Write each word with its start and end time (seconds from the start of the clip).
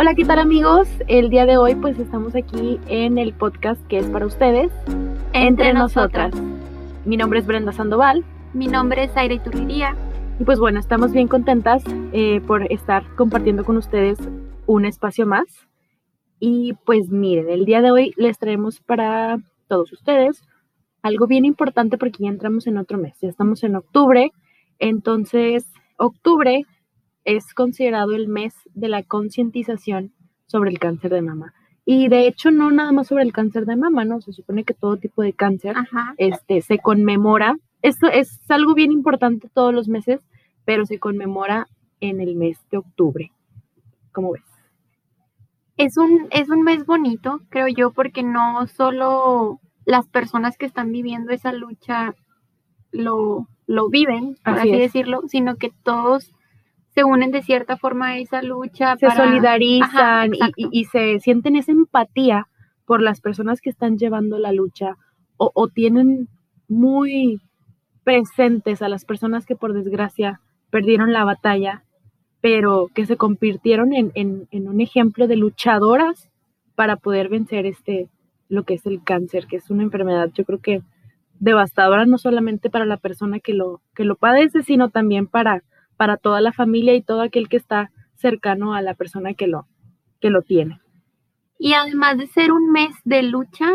Hola, 0.00 0.14
¿qué 0.14 0.24
tal 0.24 0.38
amigos? 0.38 0.86
El 1.08 1.28
día 1.28 1.44
de 1.44 1.56
hoy 1.56 1.74
pues 1.74 1.98
estamos 1.98 2.36
aquí 2.36 2.78
en 2.86 3.18
el 3.18 3.32
podcast 3.32 3.84
que 3.88 3.98
es 3.98 4.06
para 4.06 4.26
ustedes, 4.26 4.70
Entre 5.32 5.72
Nosotras. 5.74 6.32
Mi 7.04 7.16
nombre 7.16 7.40
es 7.40 7.46
Brenda 7.48 7.72
Sandoval 7.72 8.24
Mi 8.54 8.68
nombre 8.68 9.02
es 9.02 9.16
Aire 9.16 9.40
Turriría. 9.40 9.96
y 10.38 10.44
pues 10.44 10.60
bueno, 10.60 10.78
estamos 10.78 11.10
bien 11.10 11.26
contentas 11.26 11.82
eh, 12.12 12.40
por 12.46 12.70
estar 12.72 13.12
compartiendo 13.16 13.64
con 13.64 13.76
ustedes 13.76 14.20
un 14.66 14.84
espacio 14.84 15.26
más. 15.26 15.48
Y 16.38 16.74
pues 16.86 17.10
miren, 17.10 17.50
el 17.50 17.64
día 17.64 17.82
de 17.82 17.90
hoy 17.90 18.14
les 18.16 18.38
traemos 18.38 18.78
para 18.78 19.40
todos 19.66 19.92
ustedes 19.92 20.44
algo 21.02 21.26
bien 21.26 21.44
importante 21.44 21.98
porque 21.98 22.22
ya 22.22 22.28
entramos 22.28 22.68
en 22.68 22.78
otro 22.78 22.98
mes, 22.98 23.18
ya 23.20 23.28
estamos 23.28 23.64
en 23.64 23.74
octubre, 23.74 24.30
entonces 24.78 25.66
octubre 25.96 26.66
es 27.24 27.54
considerado 27.54 28.14
el 28.14 28.28
mes 28.28 28.54
de 28.74 28.88
la 28.88 29.02
concientización 29.02 30.12
sobre 30.46 30.70
el 30.70 30.78
cáncer 30.78 31.12
de 31.12 31.22
mama. 31.22 31.54
Y 31.84 32.08
de 32.08 32.26
hecho 32.26 32.50
no 32.50 32.70
nada 32.70 32.92
más 32.92 33.06
sobre 33.06 33.22
el 33.22 33.32
cáncer 33.32 33.64
de 33.64 33.76
mama, 33.76 34.04
¿no? 34.04 34.20
Se 34.20 34.32
supone 34.32 34.64
que 34.64 34.74
todo 34.74 34.98
tipo 34.98 35.22
de 35.22 35.32
cáncer 35.32 35.76
Ajá. 35.76 36.14
este, 36.18 36.60
se 36.60 36.78
conmemora. 36.78 37.56
Esto 37.80 38.08
es 38.08 38.38
algo 38.50 38.74
bien 38.74 38.92
importante 38.92 39.48
todos 39.52 39.72
los 39.72 39.88
meses, 39.88 40.20
pero 40.64 40.84
se 40.84 40.98
conmemora 40.98 41.66
en 42.00 42.20
el 42.20 42.36
mes 42.36 42.58
de 42.70 42.78
octubre. 42.78 43.32
¿Cómo 44.12 44.32
ves? 44.32 44.42
Es 45.76 45.96
un, 45.96 46.26
es 46.30 46.50
un 46.50 46.62
mes 46.62 46.84
bonito, 46.84 47.40
creo 47.50 47.68
yo, 47.68 47.92
porque 47.92 48.22
no 48.22 48.66
solo 48.66 49.60
las 49.84 50.06
personas 50.08 50.58
que 50.58 50.66
están 50.66 50.92
viviendo 50.92 51.32
esa 51.32 51.52
lucha 51.52 52.14
lo, 52.90 53.48
lo 53.66 53.88
viven, 53.88 54.36
por 54.44 54.58
Así 54.58 54.72
decirlo, 54.72 55.22
sino 55.28 55.56
que 55.56 55.70
todos 55.82 56.32
se 56.98 57.04
unen 57.04 57.30
de 57.30 57.42
cierta 57.42 57.76
forma 57.76 58.08
a 58.08 58.18
esa 58.18 58.42
lucha. 58.42 58.96
Se 58.96 59.06
para- 59.06 59.24
solidarizan 59.26 59.88
Ajá, 59.90 60.26
y- 60.26 60.28
exacto. 60.30 60.54
y, 60.56 60.68
y 60.80 60.84
se 60.86 61.20
sienten 61.20 61.56
esa 61.56 61.72
empatía 61.72 62.46
por 62.86 63.00
las 63.02 63.20
personas 63.20 63.60
que 63.60 63.70
están 63.70 63.98
llevando 63.98 64.38
la 64.38 64.52
lucha 64.52 64.96
o, 65.36 65.50
o 65.54 65.68
tienen 65.68 66.28
muy 66.68 67.40
presentes 68.04 68.82
a 68.82 68.88
las 68.88 69.04
personas 69.04 69.46
que 69.46 69.56
por 69.56 69.72
desgracia 69.74 70.40
perdieron 70.70 71.12
la 71.12 71.24
batalla, 71.24 71.84
pero 72.40 72.88
que 72.94 73.06
se 73.06 73.16
convirtieron 73.16 73.92
en, 73.92 74.10
en- 74.14 74.48
en 74.50 74.68
un 74.68 74.80
ejemplo 74.80 75.26
de 75.28 75.36
luchadoras 75.36 76.28
para 76.74 76.96
poder 76.96 77.28
vencer 77.28 77.66
este, 77.66 78.08
lo 78.48 78.62
que 78.64 78.74
es 78.74 78.86
el 78.86 79.02
cáncer, 79.02 79.46
que 79.46 79.56
es 79.56 79.70
una 79.70 79.82
enfermedad, 79.82 80.30
yo 80.34 80.44
creo 80.44 80.60
que 80.60 80.82
devastadora 81.40 82.06
no 82.06 82.18
solamente 82.18 82.70
para 82.70 82.84
la 82.86 82.96
persona 82.96 83.38
que 83.40 83.52
lo, 83.54 83.80
que 83.94 84.04
lo 84.04 84.16
padece, 84.16 84.62
sino 84.62 84.88
también 84.88 85.26
para, 85.26 85.62
para 85.98 86.16
toda 86.16 86.40
la 86.40 86.52
familia 86.52 86.94
y 86.94 87.02
todo 87.02 87.20
aquel 87.20 87.50
que 87.50 87.58
está 87.58 87.90
cercano 88.14 88.72
a 88.74 88.80
la 88.80 88.94
persona 88.94 89.34
que 89.34 89.46
lo, 89.46 89.66
que 90.20 90.30
lo 90.30 90.40
tiene. 90.40 90.80
Y 91.58 91.74
además 91.74 92.16
de 92.16 92.26
ser 92.28 92.52
un 92.52 92.72
mes 92.72 92.94
de 93.04 93.22
lucha, 93.24 93.68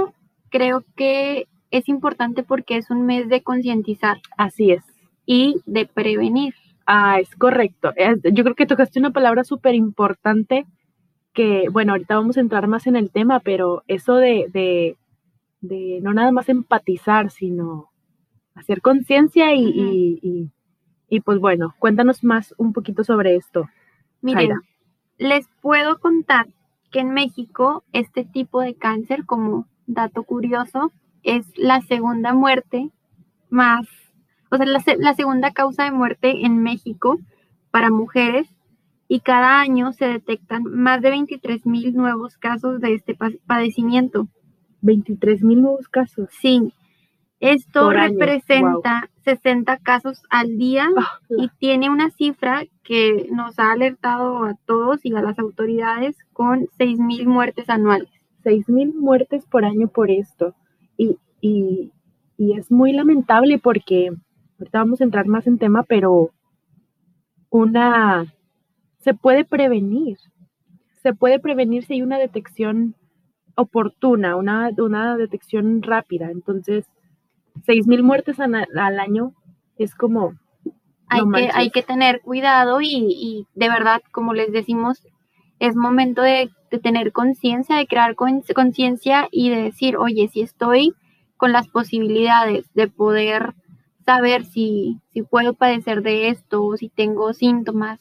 creo 0.49 0.83
que 0.95 1.47
es 1.69 1.87
importante 1.89 2.41
porque 2.43 2.77
es 2.77 2.89
un 2.89 3.05
mes 3.05 3.29
de 3.29 3.41
concientizar 3.43 4.17
Así 4.37 4.71
es. 4.71 4.83
y 5.25 5.61
de 5.65 5.85
prevenir. 5.85 6.55
Ah, 6.85 7.19
es 7.19 7.33
correcto. 7.35 7.93
Yo 8.31 8.43
creo 8.43 8.55
que 8.55 8.65
tocaste 8.65 8.99
una 8.99 9.11
palabra 9.11 9.43
súper 9.43 9.75
importante 9.75 10.65
que, 11.33 11.67
bueno, 11.71 11.93
ahorita 11.93 12.15
vamos 12.15 12.37
a 12.37 12.41
entrar 12.41 12.67
más 12.67 12.87
en 12.87 12.95
el 12.95 13.09
tema, 13.09 13.39
pero 13.39 13.83
eso 13.87 14.15
de, 14.15 14.47
de, 14.53 14.97
de 15.61 15.99
no 16.01 16.13
nada 16.13 16.31
más 16.31 16.47
empatizar, 16.49 17.31
sino 17.31 17.89
hacer 18.53 18.81
conciencia 18.81 19.53
y, 19.55 19.65
Ujú. 19.65 19.79
y, 19.93 20.19
y- 20.21 20.49
y, 21.13 21.19
pues 21.19 21.37
bueno, 21.39 21.75
cuéntanos 21.77 22.23
más 22.23 22.55
un 22.57 22.73
poquito 22.73 23.03
sobre 23.03 23.35
esto. 23.35 23.69
Miren, 24.21 24.39
Zaira. 24.47 24.61
les 25.19 25.47
puedo 25.61 25.99
contar 25.99 26.47
que 26.91 27.01
en 27.01 27.11
México 27.13 27.83
este 27.93 28.23
tipo 28.25 28.61
de 28.61 28.73
cáncer, 28.73 29.23
como 29.25 29.67
dato 29.85 30.23
curioso, 30.23 30.91
es 31.21 31.45
la 31.55 31.81
segunda 31.81 32.33
muerte 32.33 32.89
más, 33.51 33.85
o 34.49 34.57
sea, 34.57 34.65
la, 34.65 34.81
la 34.97 35.13
segunda 35.13 35.51
causa 35.51 35.83
de 35.83 35.91
muerte 35.91 36.45
en 36.45 36.63
México 36.63 37.19
para 37.69 37.91
mujeres 37.91 38.47
y 39.07 39.19
cada 39.19 39.59
año 39.61 39.93
se 39.93 40.05
detectan 40.05 40.63
más 40.63 41.01
de 41.03 41.11
23 41.11 41.65
mil 41.67 41.93
nuevos 41.95 42.37
casos 42.37 42.81
de 42.81 42.95
este 42.95 43.13
pa- 43.13 43.29
padecimiento. 43.45 44.27
23 44.81 45.43
mil 45.43 45.61
nuevos 45.61 45.87
casos. 45.89 46.29
Sí, 46.41 46.73
esto 47.51 47.81
Por 47.81 47.97
año, 47.97 48.17
representa 48.19 49.09
60 49.23 49.77
casos 49.77 50.21
al 50.29 50.57
día 50.57 50.87
Ah, 50.97 51.19
y 51.29 51.49
tiene 51.59 51.89
una 51.89 52.09
cifra 52.09 52.63
que 52.83 53.27
nos 53.31 53.59
ha 53.59 53.71
alertado 53.71 54.43
a 54.43 54.55
todos 54.65 55.05
y 55.05 55.15
a 55.15 55.21
las 55.21 55.39
autoridades 55.39 56.15
con 56.33 56.67
6.000 56.77 57.25
muertes 57.25 57.69
anuales. 57.69 58.09
6 58.43 58.69
mil 58.69 58.93
muertes 58.93 59.45
por 59.45 59.65
año 59.65 59.87
por 59.87 60.11
esto. 60.11 60.53
Y, 60.97 61.17
y, 61.41 61.91
y 62.37 62.57
es 62.57 62.71
muy 62.71 62.91
lamentable 62.91 63.57
porque, 63.57 64.11
ahorita 64.59 64.79
vamos 64.79 65.01
a 65.01 65.05
entrar 65.05 65.27
más 65.27 65.47
en 65.47 65.57
tema, 65.57 65.83
pero 65.83 66.31
una, 67.49 68.25
se 68.99 69.13
puede 69.13 69.45
prevenir, 69.45 70.17
se 71.01 71.13
puede 71.13 71.39
prevenir 71.39 71.85
si 71.85 71.93
hay 71.93 72.01
una 72.01 72.17
detección 72.17 72.95
oportuna, 73.55 74.35
una, 74.35 74.71
una 74.77 75.17
detección 75.17 75.81
rápida. 75.81 76.31
Entonces, 76.31 76.85
6 77.65 77.87
mil 77.87 78.03
muertes 78.03 78.39
al 78.39 78.99
año 78.99 79.33
es 79.77 79.95
como, 79.95 80.33
Hay, 81.07 81.21
No 81.23 81.31
que, 81.31 81.49
hay 81.53 81.69
que 81.71 81.83
tener 81.83 82.21
cuidado 82.21 82.81
y, 82.81 82.89
y 82.93 83.47
de 83.55 83.69
verdad, 83.69 84.01
como 84.11 84.33
les 84.33 84.51
decimos, 84.51 85.03
es 85.59 85.75
momento 85.75 86.21
de, 86.21 86.49
de 86.71 86.79
tener 86.79 87.11
conciencia, 87.11 87.77
de 87.77 87.87
crear 87.87 88.15
con- 88.15 88.43
conciencia 88.55 89.27
y 89.31 89.49
de 89.49 89.61
decir, 89.63 89.97
oye, 89.97 90.27
si 90.29 90.41
estoy 90.41 90.93
con 91.37 91.51
las 91.51 91.67
posibilidades 91.69 92.65
de 92.73 92.87
poder 92.87 93.53
saber 94.05 94.45
si, 94.45 94.99
si 95.13 95.21
puedo 95.23 95.53
padecer 95.53 96.01
de 96.03 96.29
esto 96.29 96.63
o 96.65 96.77
si 96.77 96.89
tengo 96.89 97.33
síntomas, 97.33 97.99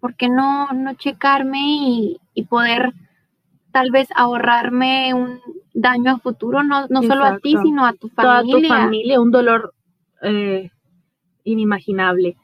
¿por 0.00 0.16
qué 0.16 0.28
no, 0.28 0.68
no 0.72 0.94
checarme 0.94 1.60
y, 1.62 2.18
y 2.34 2.44
poder 2.44 2.92
tal 3.72 3.90
vez 3.90 4.08
ahorrarme 4.14 5.14
un 5.14 5.40
daño 5.74 6.12
a 6.12 6.18
futuro, 6.18 6.62
no, 6.62 6.86
no 6.88 7.00
solo 7.02 7.24
a 7.24 7.38
ti, 7.38 7.52
sino 7.62 7.84
a 7.86 7.92
tu 7.94 8.08
toda 8.10 8.40
familia? 8.40 8.68
tu 8.68 8.74
familia, 8.74 9.20
un 9.20 9.30
dolor 9.30 9.74
eh, 10.22 10.70
inimaginable. 11.44 12.36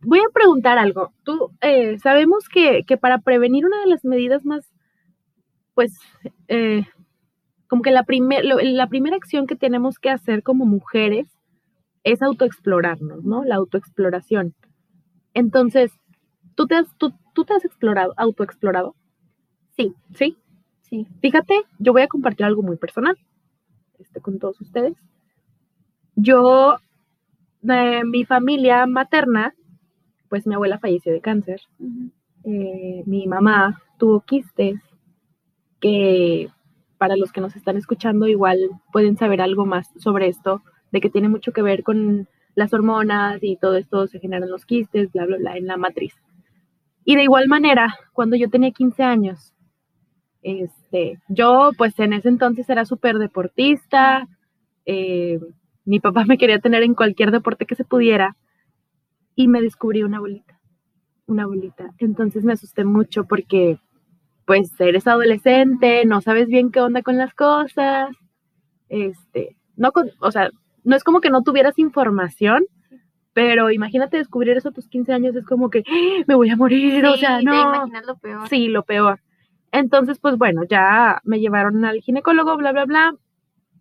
Voy 0.00 0.18
a 0.18 0.32
preguntar 0.32 0.78
algo. 0.78 1.12
Tú, 1.22 1.50
eh, 1.60 1.98
sabemos 2.00 2.48
que, 2.48 2.82
que 2.86 2.96
para 2.96 3.18
prevenir 3.18 3.66
una 3.66 3.80
de 3.80 3.86
las 3.86 4.04
medidas 4.04 4.44
más, 4.44 4.68
pues, 5.74 5.96
eh, 6.48 6.84
como 7.68 7.82
que 7.82 7.90
la, 7.90 8.02
primer, 8.04 8.44
lo- 8.44 8.58
la 8.60 8.88
primera 8.88 9.16
acción 9.16 9.46
que 9.46 9.56
tenemos 9.56 9.98
que 9.98 10.10
hacer 10.10 10.42
como 10.42 10.64
mujeres 10.66 11.28
es 12.04 12.20
autoexplorarnos, 12.22 13.24
¿no? 13.24 13.44
La 13.44 13.54
autoexploración. 13.56 14.54
Entonces, 15.34 15.92
¿tú 16.56 16.66
te 16.66 16.74
has, 16.74 16.86
tú, 16.98 17.12
tú 17.32 17.44
te 17.44 17.54
has 17.54 17.64
explorado, 17.64 18.12
autoexplorado? 18.16 18.94
Sí, 19.76 19.94
¿Sí? 20.14 20.36
Sí. 20.92 21.08
Fíjate, 21.22 21.54
yo 21.78 21.92
voy 21.94 22.02
a 22.02 22.08
compartir 22.08 22.44
algo 22.44 22.62
muy 22.62 22.76
personal 22.76 23.16
este, 23.98 24.20
con 24.20 24.38
todos 24.38 24.60
ustedes. 24.60 24.94
Yo, 26.16 26.76
de 27.62 28.04
mi 28.04 28.26
familia 28.26 28.86
materna, 28.86 29.54
pues 30.28 30.46
mi 30.46 30.54
abuela 30.54 30.78
falleció 30.78 31.12
de 31.12 31.22
cáncer. 31.22 31.62
Eh, 32.44 33.02
mi 33.06 33.26
mamá 33.26 33.80
tuvo 33.98 34.20
quistes, 34.20 34.80
que 35.80 36.50
para 36.98 37.16
los 37.16 37.32
que 37.32 37.40
nos 37.40 37.56
están 37.56 37.78
escuchando 37.78 38.28
igual 38.28 38.58
pueden 38.92 39.16
saber 39.16 39.40
algo 39.40 39.64
más 39.64 39.88
sobre 39.96 40.28
esto, 40.28 40.62
de 40.90 41.00
que 41.00 41.08
tiene 41.08 41.30
mucho 41.30 41.52
que 41.52 41.62
ver 41.62 41.82
con 41.82 42.28
las 42.54 42.74
hormonas 42.74 43.42
y 43.42 43.56
todo 43.56 43.76
esto, 43.76 44.06
se 44.08 44.20
generan 44.20 44.50
los 44.50 44.66
quistes, 44.66 45.10
bla, 45.10 45.24
bla, 45.24 45.38
bla, 45.38 45.56
en 45.56 45.66
la 45.66 45.78
matriz. 45.78 46.14
Y 47.04 47.16
de 47.16 47.22
igual 47.22 47.48
manera, 47.48 47.94
cuando 48.12 48.36
yo 48.36 48.50
tenía 48.50 48.70
15 48.72 49.02
años, 49.02 49.54
este, 50.92 51.18
yo 51.28 51.70
pues 51.76 51.98
en 51.98 52.12
ese 52.12 52.28
entonces 52.28 52.68
era 52.68 52.84
súper 52.84 53.18
deportista, 53.18 54.28
eh, 54.84 55.40
mi 55.84 56.00
papá 56.00 56.24
me 56.26 56.38
quería 56.38 56.58
tener 56.58 56.82
en 56.82 56.94
cualquier 56.94 57.30
deporte 57.30 57.66
que 57.66 57.74
se 57.74 57.84
pudiera 57.84 58.36
y 59.34 59.48
me 59.48 59.62
descubrí 59.62 60.02
una 60.02 60.20
bolita, 60.20 60.58
una 61.26 61.46
bolita. 61.46 61.90
Entonces 61.98 62.44
me 62.44 62.52
asusté 62.52 62.84
mucho 62.84 63.24
porque 63.24 63.78
pues 64.44 64.78
eres 64.80 65.06
adolescente, 65.06 66.04
no 66.04 66.20
sabes 66.20 66.48
bien 66.48 66.70
qué 66.70 66.80
onda 66.80 67.02
con 67.02 67.16
las 67.16 67.32
cosas, 67.34 68.10
este, 68.88 69.56
no 69.76 69.92
con, 69.92 70.10
o 70.20 70.30
sea, 70.30 70.50
no 70.84 70.96
es 70.96 71.04
como 71.04 71.20
que 71.20 71.30
no 71.30 71.42
tuvieras 71.42 71.78
información, 71.78 72.64
pero 73.32 73.70
imagínate 73.70 74.18
descubrir 74.18 74.56
eso 74.56 74.68
a 74.70 74.72
tus 74.72 74.88
15 74.88 75.12
años, 75.12 75.34
es 75.36 75.46
como 75.46 75.70
que 75.70 75.84
"Ah, 75.88 76.24
me 76.26 76.34
voy 76.34 76.50
a 76.50 76.56
morir, 76.56 77.06
o 77.06 77.16
sea, 77.16 77.38
te 77.38 77.44
no. 77.44 77.62
imaginas 77.62 78.04
lo 78.04 78.16
peor. 78.16 78.48
Sí, 78.48 78.68
lo 78.68 78.82
peor. 78.82 79.20
Entonces, 79.72 80.18
pues 80.18 80.36
bueno, 80.36 80.62
ya 80.64 81.20
me 81.24 81.40
llevaron 81.40 81.84
al 81.84 82.00
ginecólogo, 82.02 82.56
bla, 82.58 82.72
bla, 82.72 82.84
bla, 82.84 83.14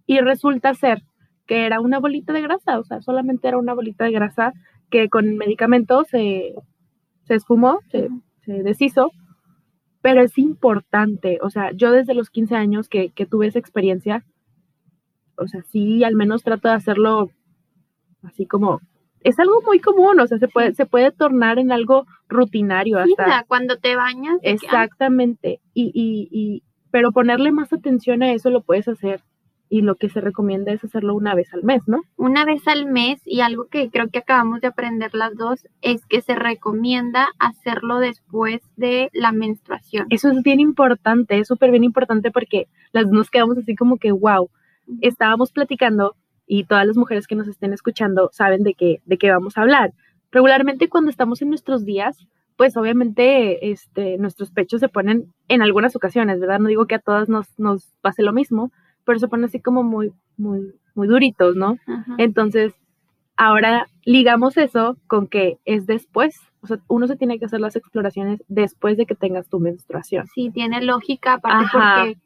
y 0.08 0.20
resulta 0.20 0.74
ser 0.74 1.04
que 1.46 1.66
era 1.66 1.82
una 1.82 2.00
bolita 2.00 2.32
de 2.32 2.42
grasa, 2.42 2.80
o 2.80 2.84
sea, 2.86 3.02
solamente 3.02 3.48
era 3.50 3.58
una 3.58 3.74
bolita 3.74 4.06
de 4.06 4.12
grasa 4.12 4.54
que 4.90 5.10
con 5.10 5.38
medicamentos 5.38 6.08
se, 6.08 6.56
se 7.24 7.36
esfumó, 7.36 7.80
se, 7.90 8.10
deshizo, 8.46 9.12
pero 10.02 10.22
es 10.22 10.38
importante, 10.38 11.40
o 11.42 11.50
sea, 11.50 11.72
yo 11.72 11.92
desde 11.92 12.14
los 12.14 12.30
15 12.30 12.56
años 12.56 12.90
que, 12.90 13.10
que 13.10 13.26
tuve 13.26 13.48
esa 13.48 13.60
experiencia, 13.60 14.26
o 15.36 15.48
sea, 15.48 15.62
sí, 15.64 16.04
al 16.04 16.16
menos 16.16 16.44
trato 16.44 16.70
de 16.70 16.76
hacerlo 16.76 17.30
así 18.24 18.46
como 18.46 18.80
es 19.24 19.40
algo 19.40 19.62
muy 19.66 19.80
común, 19.80 20.20
o 20.20 20.28
sea, 20.28 20.38
se 20.38 20.48
puede, 20.48 20.74
se 20.74 20.86
puede 20.86 21.12
tornar 21.12 21.60
en 21.60 21.72
algo 21.72 22.06
rutinario 22.28 22.98
hasta. 22.98 23.44
cuando 23.48 23.78
te 23.78 23.96
bañas. 23.96 24.38
Exactamente. 24.42 25.60
Y, 25.74 25.92
y, 25.94 26.28
y, 26.32 26.64
pero 26.92 27.12
ponerle 27.12 27.52
más 27.52 27.72
atención 27.74 28.24
a 28.24 28.34
eso 28.34 28.50
lo 28.50 28.62
puedes 28.62 28.88
hacer. 28.88 29.22
Y 29.70 29.84
lo 29.84 29.96
que 29.96 30.10
se 30.10 30.20
recomienda 30.20 30.74
es 30.74 30.84
hacerlo 30.84 31.16
una 31.16 31.34
vez 31.34 31.54
al 31.54 31.64
mes, 31.64 31.84
¿no? 31.88 32.02
Una 32.18 32.44
vez 32.44 32.68
al 32.68 32.88
mes 32.88 33.22
y 33.24 33.40
algo 33.40 33.68
que 33.68 33.90
creo 33.90 34.10
que 34.10 34.20
acabamos 34.20 34.60
de 34.60 34.68
aprender 34.68 35.14
las 35.14 35.34
dos 35.38 35.66
es 35.82 36.06
que 36.08 36.22
se 36.22 36.36
recomienda 36.36 37.30
hacerlo 37.40 38.00
después 38.00 38.60
de 38.76 39.10
la 39.14 39.32
menstruación. 39.32 40.08
Eso 40.10 40.30
es 40.30 40.44
bien 40.44 40.60
importante, 40.60 41.40
es 41.40 41.48
súper 41.48 41.72
bien 41.72 41.86
importante 41.86 42.32
porque 42.32 42.68
las 42.92 43.08
nos 43.08 43.30
quedamos 43.30 43.58
así 43.60 43.74
como 43.78 43.96
que, 43.96 44.12
wow, 44.12 44.50
estábamos 45.00 45.54
platicando 45.54 46.18
y 46.54 46.66
todas 46.66 46.86
las 46.86 46.98
mujeres 46.98 47.28
que 47.28 47.36
nos 47.36 47.48
estén 47.48 47.72
escuchando 47.72 48.30
saben 48.34 48.64
de 48.64 48.74
qué, 48.74 49.02
de 49.06 49.18
qué 49.18 49.32
vamos 49.32 49.58
a 49.58 49.62
hablar. 49.62 49.94
Regularmente 50.34 50.90
cuando 50.90 51.10
estamos 51.10 51.42
en 51.42 51.48
nuestros 51.48 51.86
días, 51.86 52.28
pues 52.58 52.76
obviamente 52.76 53.72
este, 53.72 54.18
nuestros 54.18 54.52
pechos 54.52 54.82
se 54.82 54.90
ponen 54.90 55.32
en 55.48 55.62
algunas 55.62 55.96
ocasiones, 55.96 56.42
¿verdad? 56.42 56.60
No 56.60 56.68
digo 56.68 56.88
que 56.88 56.96
a 56.96 57.00
todas 57.00 57.30
nos, 57.30 57.58
nos 57.58 57.94
pase 58.02 58.22
lo 58.22 58.34
mismo, 58.34 58.70
pero 59.06 59.18
se 59.18 59.30
ponen 59.30 59.46
así 59.46 59.62
como 59.62 59.82
muy, 59.82 60.12
muy, 60.36 60.74
muy 60.94 61.08
duritos, 61.08 61.56
¿no? 61.56 61.78
Entonces, 62.18 62.74
ahora 63.38 63.88
ligamos 64.04 64.58
eso 64.58 64.98
con 65.08 65.28
que 65.28 65.58
es 65.64 65.86
después, 65.86 66.38
o 66.60 66.68
sea, 66.68 66.80
uno 66.90 67.08
se 67.08 67.16
tiene 67.16 67.40
que 67.40 67.46
hacer 67.46 67.62
las 67.62 67.78
exploraciones 67.78 68.44
después 68.50 68.98
de 68.98 69.06
que 69.06 69.16
tengas 69.16 69.48
tu 69.48 69.62
menstruación. 69.62 70.28
Sí, 70.36 70.52
tiene 70.54 70.82
lógica, 70.84 71.36
aparte 71.36 71.70
porque 71.72 72.18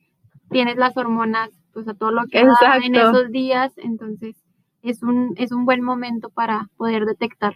tienes 0.49 0.77
las 0.77 0.97
hormonas 0.97 1.51
pues 1.75 1.89
a 1.89 1.93
todo 1.93 2.11
lo 2.11 2.25
que 2.25 2.41
da 2.41 2.77
en 2.81 2.95
esos 2.95 3.29
días, 3.31 3.73
entonces 3.75 4.37
es 4.81 5.03
un, 5.03 5.33
es 5.35 5.51
un 5.51 5.65
buen 5.65 5.83
momento 5.83 6.29
para 6.29 6.69
poder 6.77 7.05
detectar. 7.05 7.53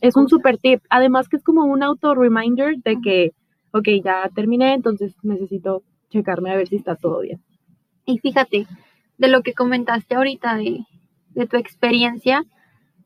Es 0.00 0.16
un 0.16 0.30
super 0.30 0.56
tip, 0.56 0.80
además 0.88 1.28
que 1.28 1.36
es 1.36 1.44
como 1.44 1.64
un 1.64 1.82
auto 1.82 2.14
reminder 2.14 2.78
de 2.78 2.98
que, 3.02 3.32
ok, 3.72 3.86
ya 4.02 4.30
terminé, 4.34 4.72
entonces 4.72 5.14
necesito 5.22 5.82
checarme 6.08 6.50
a 6.50 6.56
ver 6.56 6.68
si 6.68 6.76
está 6.76 6.96
todo 6.96 7.20
bien. 7.20 7.42
Y 8.06 8.18
fíjate, 8.18 8.66
de 9.18 9.28
lo 9.28 9.42
que 9.42 9.52
comentaste 9.52 10.14
ahorita 10.14 10.56
de, 10.56 10.86
de 11.34 11.46
tu 11.46 11.58
experiencia, 11.58 12.46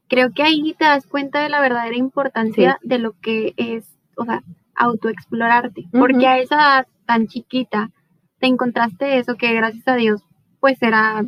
creo 0.07 0.31
que 0.33 0.45
ahí 0.45 0.73
te 0.79 0.85
das 0.85 1.09
cuenta 1.09 1.43
de 1.43 1.49
la 1.49 1.61
verdadera 1.61 1.97
importancia 1.97 2.79
de 2.83 2.99
lo 2.99 3.15
que 3.21 3.55
es, 3.57 3.99
o 4.17 4.25
sea, 4.25 4.45
autoexplorarte, 4.77 5.87
porque 5.91 6.29
a 6.29 6.39
esa 6.39 6.55
edad 6.55 6.87
tan 7.07 7.27
chiquita 7.27 7.91
te 8.39 8.47
encontraste 8.47 9.19
eso 9.19 9.35
que 9.35 9.53
gracias 9.53 9.89
a 9.89 9.97
Dios 9.97 10.23
pues 10.65 10.81
era 10.81 11.27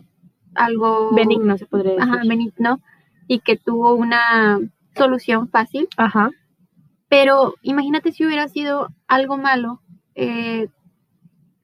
algo 0.54 1.14
benigno, 1.14 1.58
se 1.58 1.66
podría 1.66 1.92
decir. 1.92 2.08
Ajá, 2.08 2.22
benigno 2.26 2.80
y 3.28 3.40
que 3.40 3.58
tuvo 3.58 3.94
una 3.94 4.58
solución 4.94 5.50
fácil. 5.50 5.88
Ajá. 5.98 6.30
Pero 7.10 7.52
imagínate 7.60 8.12
si 8.12 8.24
hubiera 8.24 8.48
sido 8.48 8.88
algo 9.06 9.36
malo. 9.36 9.82
Eh, 10.14 10.68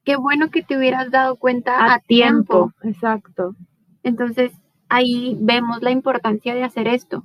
qué 0.04 0.16
bueno 0.16 0.50
que 0.50 0.62
te 0.62 0.76
hubieras 0.76 1.10
dado 1.10 1.36
cuenta 1.36 1.94
a, 1.94 2.00
tiempo. 2.00 2.74
Exacto. 2.82 3.56
Entonces 4.02 4.52
ahí 4.90 5.38
vemos 5.40 5.80
la 5.80 5.92
importancia 5.92 6.54
de 6.54 6.64
hacer 6.64 6.88
esto. 6.88 7.24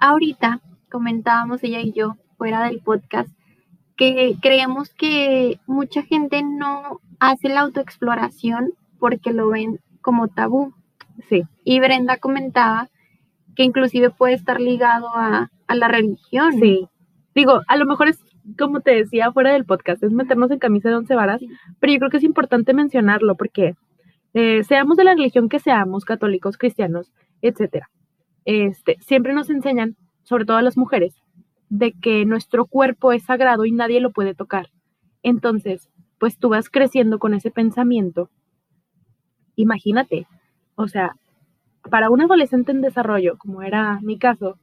Ahorita 0.00 0.62
comentábamos 0.90 1.62
ella 1.64 1.80
y 1.80 1.92
yo 1.92 2.16
fuera 2.38 2.62
del 2.62 2.80
podcast 2.80 3.28
que 3.94 4.38
creemos 4.40 4.88
que 4.94 5.60
mucha 5.66 6.00
gente 6.00 6.42
no 6.42 7.02
hace 7.20 7.50
la 7.50 7.60
autoexploración 7.60 8.72
porque 8.98 9.32
lo 9.32 9.48
ven 9.48 9.80
como 10.00 10.28
tabú. 10.28 10.74
Sí. 11.28 11.42
Y 11.64 11.80
Brenda 11.80 12.18
comentaba 12.18 12.88
que 13.56 13.64
inclusive 13.64 14.10
puede 14.10 14.34
estar 14.34 14.60
ligado 14.60 15.08
a, 15.14 15.50
la 15.68 15.88
religión. 15.88 16.52
Sí. 16.60 16.88
Digo, 17.34 17.60
a 17.66 17.76
lo 17.76 17.86
mejor 17.86 18.08
es, 18.08 18.18
como 18.56 18.80
te 18.80 18.94
decía 18.94 19.32
fuera 19.32 19.52
del 19.52 19.64
podcast, 19.64 20.02
es 20.02 20.12
meternos 20.12 20.50
en 20.50 20.58
camisa 20.58 20.88
de 20.88 20.96
once 20.96 21.14
varas, 21.14 21.40
pero 21.78 21.92
yo 21.92 21.98
creo 21.98 22.10
que 22.10 22.16
es 22.18 22.24
importante 22.24 22.72
mencionarlo 22.72 23.36
porque 23.36 23.74
eh, 24.34 24.62
seamos 24.64 24.96
de 24.96 25.04
la 25.04 25.14
religión 25.14 25.48
que 25.48 25.58
seamos, 25.58 26.04
católicos, 26.04 26.56
cristianos, 26.56 27.12
etcétera, 27.42 27.90
este, 28.44 28.96
siempre 29.00 29.34
nos 29.34 29.50
enseñan, 29.50 29.96
sobre 30.22 30.44
todo 30.44 30.56
a 30.56 30.62
las 30.62 30.76
mujeres, 30.76 31.16
de 31.68 31.92
que 31.92 32.24
nuestro 32.24 32.64
cuerpo 32.64 33.12
es 33.12 33.24
sagrado 33.24 33.64
y 33.64 33.72
nadie 33.72 34.00
lo 34.00 34.10
puede 34.10 34.34
tocar. 34.34 34.70
Entonces, 35.22 35.90
pues 36.18 36.38
tú 36.38 36.48
vas 36.48 36.70
creciendo 36.70 37.18
con 37.18 37.34
ese 37.34 37.50
pensamiento 37.50 38.30
imagínate, 39.58 40.26
o 40.76 40.86
sea, 40.88 41.16
para 41.90 42.10
un 42.10 42.20
adolescente 42.20 42.72
en 42.72 42.80
desarrollo, 42.80 43.36
como 43.38 43.62
era 43.62 43.98
mi 44.02 44.18
caso, 44.18 44.58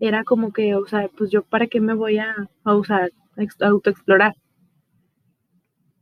era 0.00 0.24
como 0.24 0.52
que, 0.52 0.74
o 0.74 0.86
sea, 0.86 1.08
pues 1.16 1.30
yo 1.30 1.42
para 1.42 1.68
qué 1.68 1.80
me 1.80 1.94
voy 1.94 2.18
a, 2.18 2.34
usar, 2.64 3.12
a 3.36 3.66
autoexplorar. 3.66 4.34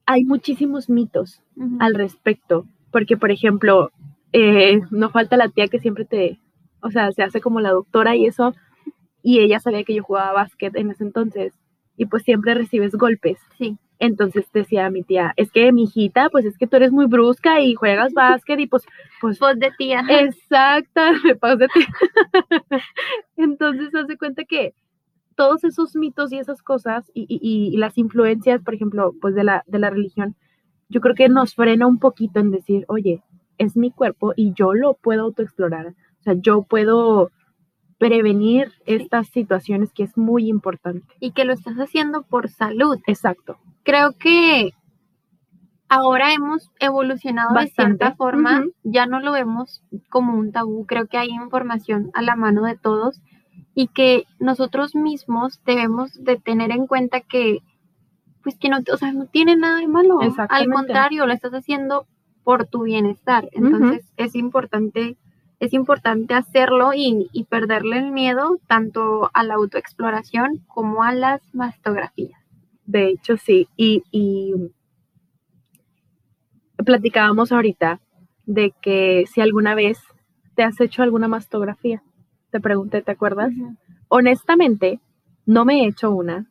Hay 0.06 0.24
muchísimos 0.24 0.88
mitos 0.88 1.42
al 1.78 1.94
respecto, 1.94 2.66
porque 2.90 3.16
por 3.16 3.30
ejemplo, 3.30 3.90
eh, 4.32 4.80
no 4.90 5.10
falta 5.10 5.36
la 5.36 5.48
tía 5.48 5.68
que 5.68 5.78
siempre 5.78 6.04
te, 6.04 6.40
o 6.80 6.90
sea, 6.90 7.12
se 7.12 7.22
hace 7.22 7.40
como 7.40 7.60
la 7.60 7.70
doctora 7.70 8.16
y 8.16 8.26
eso, 8.26 8.54
y 9.22 9.40
ella 9.40 9.60
sabía 9.60 9.84
que 9.84 9.94
yo 9.94 10.02
jugaba 10.02 10.32
básquet 10.32 10.74
en 10.76 10.90
ese 10.90 11.04
entonces, 11.04 11.54
y 11.96 12.06
pues 12.06 12.22
siempre 12.22 12.54
recibes 12.54 12.92
golpes. 12.92 13.38
Sí. 13.58 13.78
Entonces 13.98 14.46
decía 14.52 14.90
mi 14.90 15.02
tía, 15.02 15.32
es 15.36 15.52
que 15.52 15.72
mi 15.72 15.84
hijita, 15.84 16.28
pues 16.30 16.44
es 16.44 16.58
que 16.58 16.66
tú 16.66 16.76
eres 16.76 16.92
muy 16.92 17.06
brusca 17.06 17.60
y 17.60 17.74
juegas 17.74 18.12
básquet 18.14 18.58
y 18.60 18.66
pues, 18.66 18.84
pues. 19.20 19.38
Voz 19.38 19.58
de 19.58 19.70
tía. 19.78 20.02
Exacto, 20.08 21.00
me 21.42 21.56
de 21.56 21.68
tía. 21.68 21.86
Entonces 23.36 23.94
hace 23.94 24.16
cuenta 24.16 24.44
que 24.44 24.74
todos 25.36 25.64
esos 25.64 25.96
mitos 25.96 26.32
y 26.32 26.38
esas 26.38 26.62
cosas 26.62 27.10
y, 27.12 27.26
y, 27.28 27.76
las 27.76 27.98
influencias, 27.98 28.62
por 28.62 28.74
ejemplo, 28.74 29.14
pues 29.20 29.34
de 29.34 29.44
la, 29.44 29.64
de 29.66 29.78
la 29.78 29.90
religión, 29.90 30.36
yo 30.88 31.00
creo 31.00 31.14
que 31.14 31.28
nos 31.28 31.54
frena 31.54 31.86
un 31.86 31.98
poquito 31.98 32.38
en 32.38 32.50
decir, 32.50 32.84
oye, 32.88 33.22
es 33.58 33.76
mi 33.76 33.90
cuerpo 33.90 34.32
y 34.36 34.52
yo 34.52 34.74
lo 34.74 34.94
puedo 34.94 35.22
autoexplorar. 35.22 35.88
O 35.88 36.22
sea, 36.22 36.34
yo 36.34 36.62
puedo 36.62 37.30
prevenir 37.98 38.72
estas 38.86 39.28
situaciones 39.28 39.92
que 39.92 40.02
es 40.04 40.16
muy 40.16 40.48
importante. 40.48 41.14
Y 41.20 41.32
que 41.32 41.44
lo 41.44 41.52
estás 41.52 41.76
haciendo 41.76 42.22
por 42.22 42.48
salud. 42.48 42.98
Exacto. 43.06 43.58
Creo 43.82 44.12
que 44.18 44.72
ahora 45.88 46.32
hemos 46.32 46.70
evolucionado 46.80 47.54
de 47.54 47.68
cierta 47.68 48.14
forma, 48.14 48.64
ya 48.82 49.06
no 49.06 49.20
lo 49.20 49.32
vemos 49.32 49.82
como 50.08 50.36
un 50.36 50.52
tabú, 50.52 50.86
creo 50.86 51.06
que 51.06 51.18
hay 51.18 51.30
información 51.30 52.10
a 52.14 52.22
la 52.22 52.36
mano 52.36 52.64
de 52.64 52.76
todos 52.76 53.20
y 53.74 53.88
que 53.88 54.24
nosotros 54.38 54.94
mismos 54.94 55.60
debemos 55.64 56.12
de 56.22 56.36
tener 56.36 56.70
en 56.70 56.86
cuenta 56.86 57.20
que 57.20 57.58
pues 58.42 58.58
que 58.58 58.68
no, 58.68 58.78
o 58.92 58.96
sea, 58.98 59.12
no 59.12 59.26
tiene 59.26 59.56
nada 59.56 59.78
de 59.78 59.88
malo, 59.88 60.18
al 60.20 60.70
contrario, 60.70 61.26
lo 61.26 61.32
estás 61.32 61.52
haciendo 61.52 62.06
por 62.42 62.66
tu 62.66 62.82
bienestar, 62.82 63.48
entonces 63.52 64.12
es 64.18 64.34
importante 64.34 65.16
es 65.64 65.72
importante 65.72 66.34
hacerlo 66.34 66.92
y, 66.94 67.28
y 67.32 67.44
perderle 67.44 67.98
el 67.98 68.12
miedo 68.12 68.58
tanto 68.66 69.30
a 69.34 69.42
la 69.44 69.54
autoexploración 69.54 70.64
como 70.66 71.02
a 71.02 71.12
las 71.12 71.42
mastografías. 71.54 72.40
De 72.86 73.08
hecho, 73.08 73.36
sí. 73.36 73.68
Y, 73.76 74.02
y 74.10 74.52
platicábamos 76.84 77.52
ahorita 77.52 78.00
de 78.46 78.72
que 78.80 79.24
si 79.32 79.40
alguna 79.40 79.74
vez 79.74 79.98
te 80.54 80.62
has 80.62 80.80
hecho 80.80 81.02
alguna 81.02 81.28
mastografía. 81.28 82.02
Te 82.50 82.60
pregunté, 82.60 83.02
¿te 83.02 83.12
acuerdas? 83.12 83.52
Honestamente, 84.08 85.00
no 85.46 85.64
me 85.64 85.82
he 85.82 85.88
hecho 85.88 86.10
una. 86.10 86.46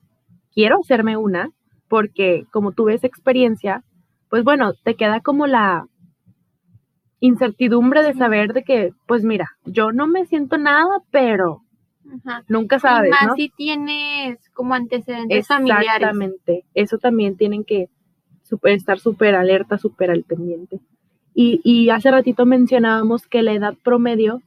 Quiero 0.53 0.79
hacerme 0.81 1.17
una 1.17 1.49
porque 1.87 2.45
como 2.51 2.71
tuve 2.71 2.95
esa 2.95 3.07
experiencia, 3.07 3.83
pues 4.29 4.43
bueno, 4.43 4.73
te 4.83 4.95
queda 4.95 5.21
como 5.21 5.47
la 5.47 5.87
incertidumbre 7.25 8.03
de 8.03 8.13
saber 8.13 8.51
de 8.51 8.63
que, 8.63 8.93
pues 9.07 9.23
mira, 9.23 9.51
yo 9.63 9.93
no 9.93 10.07
me 10.07 10.25
siento 10.25 10.57
nada, 10.57 11.01
pero 11.09 11.63
Nunca 12.47 12.79
sabes. 12.79 13.09
Y 13.09 13.25
más 13.25 13.35
si 13.35 13.49
tienes 13.49 14.49
como 14.49 14.73
antecedentes 14.73 15.47
familiares. 15.47 15.95
Exactamente. 15.95 16.65
Eso 16.73 16.97
también 16.97 17.37
tienen 17.37 17.63
que 17.63 17.89
estar 18.63 18.99
súper 18.99 19.35
alerta, 19.35 19.77
súper 19.77 20.11
al 20.11 20.23
pendiente. 20.23 20.79
Y, 21.33 21.61
y, 21.63 21.89
hace 21.89 22.11
ratito 22.11 22.45
mencionábamos 22.45 23.25
que 23.25 23.41
la 23.41 23.53
edad 23.53 23.73
promedio 23.83 24.41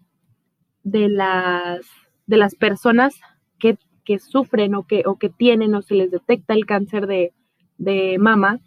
de 0.84 1.08
las, 1.08 1.80
de 2.26 2.36
las 2.36 2.54
personas 2.54 3.18
que, 3.58 3.76
que 4.04 4.20
sufren 4.20 4.76
o 4.76 4.84
que, 4.84 5.02
o 5.06 5.16
que 5.16 5.28
tienen 5.28 5.74
o 5.74 5.82
se 5.82 5.94
les 5.94 6.12
detecta 6.12 6.54
el 6.54 6.66
cáncer 6.66 7.08
de, 7.08 7.32
de 7.78 8.18
mama 8.20 8.60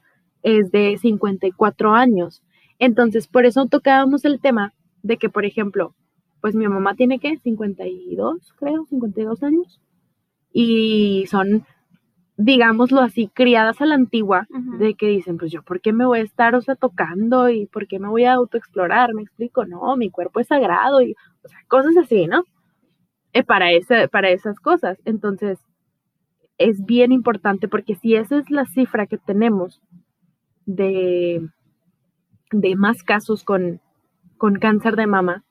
es 0.43 0.71
de 0.71 0.97
54 0.97 1.93
años. 1.93 2.41
Entonces, 2.79 3.27
por 3.27 3.45
eso 3.45 3.67
tocábamos 3.67 4.25
el 4.25 4.39
tema 4.39 4.73
de 5.03 5.17
que, 5.17 5.29
por 5.29 5.45
ejemplo, 5.45 5.95
pues 6.41 6.55
mi 6.55 6.67
mamá 6.67 6.95
tiene 6.95 7.19
que 7.19 7.37
52, 7.37 8.53
creo, 8.57 8.85
52 8.85 9.43
años. 9.43 9.81
Y 10.51 11.25
son 11.29 11.65
digámoslo 12.39 13.01
así, 13.01 13.27
criadas 13.27 13.81
a 13.81 13.85
la 13.85 13.95
antigua, 13.95 14.47
de 14.79 14.95
que 14.95 15.07
dicen, 15.07 15.37
pues 15.37 15.51
yo, 15.51 15.61
¿por 15.61 15.81
qué 15.81 15.91
me 15.91 16.05
voy 16.05 16.19
a 16.19 16.23
estar, 16.23 16.55
o 16.55 16.61
sea, 16.61 16.75
tocando 16.75 17.49
y 17.49 17.65
por 17.65 17.85
qué 17.85 17.99
me 17.99 18.07
voy 18.07 18.23
a 18.23 18.33
autoexplorar? 18.33 19.13
Me 19.13 19.23
explico, 19.23 19.65
no, 19.65 19.97
mi 19.97 20.09
cuerpo 20.09 20.39
es 20.39 20.47
sagrado 20.47 21.01
y, 21.01 21.15
o 21.43 21.49
sea, 21.49 21.59
cosas 21.67 21.97
así, 21.97 22.27
¿no? 22.27 22.45
Eh, 23.33 23.43
para, 23.43 23.73
ese, 23.73 24.07
para 24.07 24.29
esas 24.29 24.57
cosas. 24.61 24.97
Entonces, 25.03 25.59
es 26.57 26.85
bien 26.85 27.11
importante 27.11 27.67
porque 27.67 27.95
si 27.95 28.15
esa 28.15 28.37
es 28.37 28.49
la 28.49 28.65
cifra 28.65 29.05
que 29.05 29.17
tenemos 29.17 29.81
de, 30.65 31.45
de 32.51 32.75
más 32.75 33.03
casos 33.03 33.43
con, 33.43 33.81
con 34.37 34.55
cáncer 34.55 34.95
de 34.95 35.07
mama, 35.07 35.43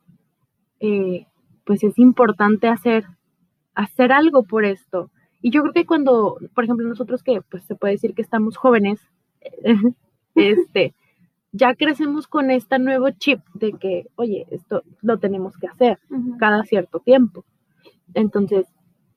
eh, 0.80 1.26
pues 1.64 1.84
es 1.84 1.98
importante 1.98 2.68
hacer, 2.68 3.04
hacer 3.74 4.12
algo 4.12 4.42
por 4.42 4.64
esto. 4.64 5.10
Y 5.40 5.50
yo 5.50 5.62
creo 5.62 5.72
que 5.72 5.86
cuando, 5.86 6.38
por 6.54 6.64
ejemplo, 6.64 6.88
nosotros 6.88 7.22
que 7.22 7.40
pues 7.42 7.64
se 7.64 7.74
puede 7.74 7.94
decir 7.94 8.14
que 8.14 8.22
estamos 8.22 8.56
jóvenes, 8.56 9.00
este, 10.34 10.94
ya 11.52 11.74
crecemos 11.74 12.26
con 12.26 12.50
este 12.50 12.78
nuevo 12.78 13.10
chip 13.10 13.40
de 13.54 13.72
que, 13.72 14.06
oye, 14.16 14.46
esto 14.50 14.82
lo 15.02 15.18
tenemos 15.18 15.56
que 15.56 15.68
hacer 15.68 15.98
cada 16.38 16.64
cierto 16.64 17.00
tiempo. 17.00 17.44
Entonces, 18.14 18.66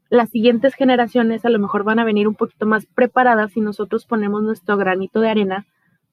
las 0.09 0.29
siguientes 0.29 0.75
generaciones 0.75 1.45
a 1.45 1.49
lo 1.49 1.59
mejor 1.59 1.83
van 1.83 1.99
a 1.99 2.03
venir 2.03 2.27
un 2.27 2.35
poquito 2.35 2.65
más 2.65 2.85
preparadas 2.85 3.53
si 3.53 3.61
nosotros 3.61 4.05
ponemos 4.05 4.43
nuestro 4.43 4.77
granito 4.77 5.21
de 5.21 5.29
arena 5.29 5.65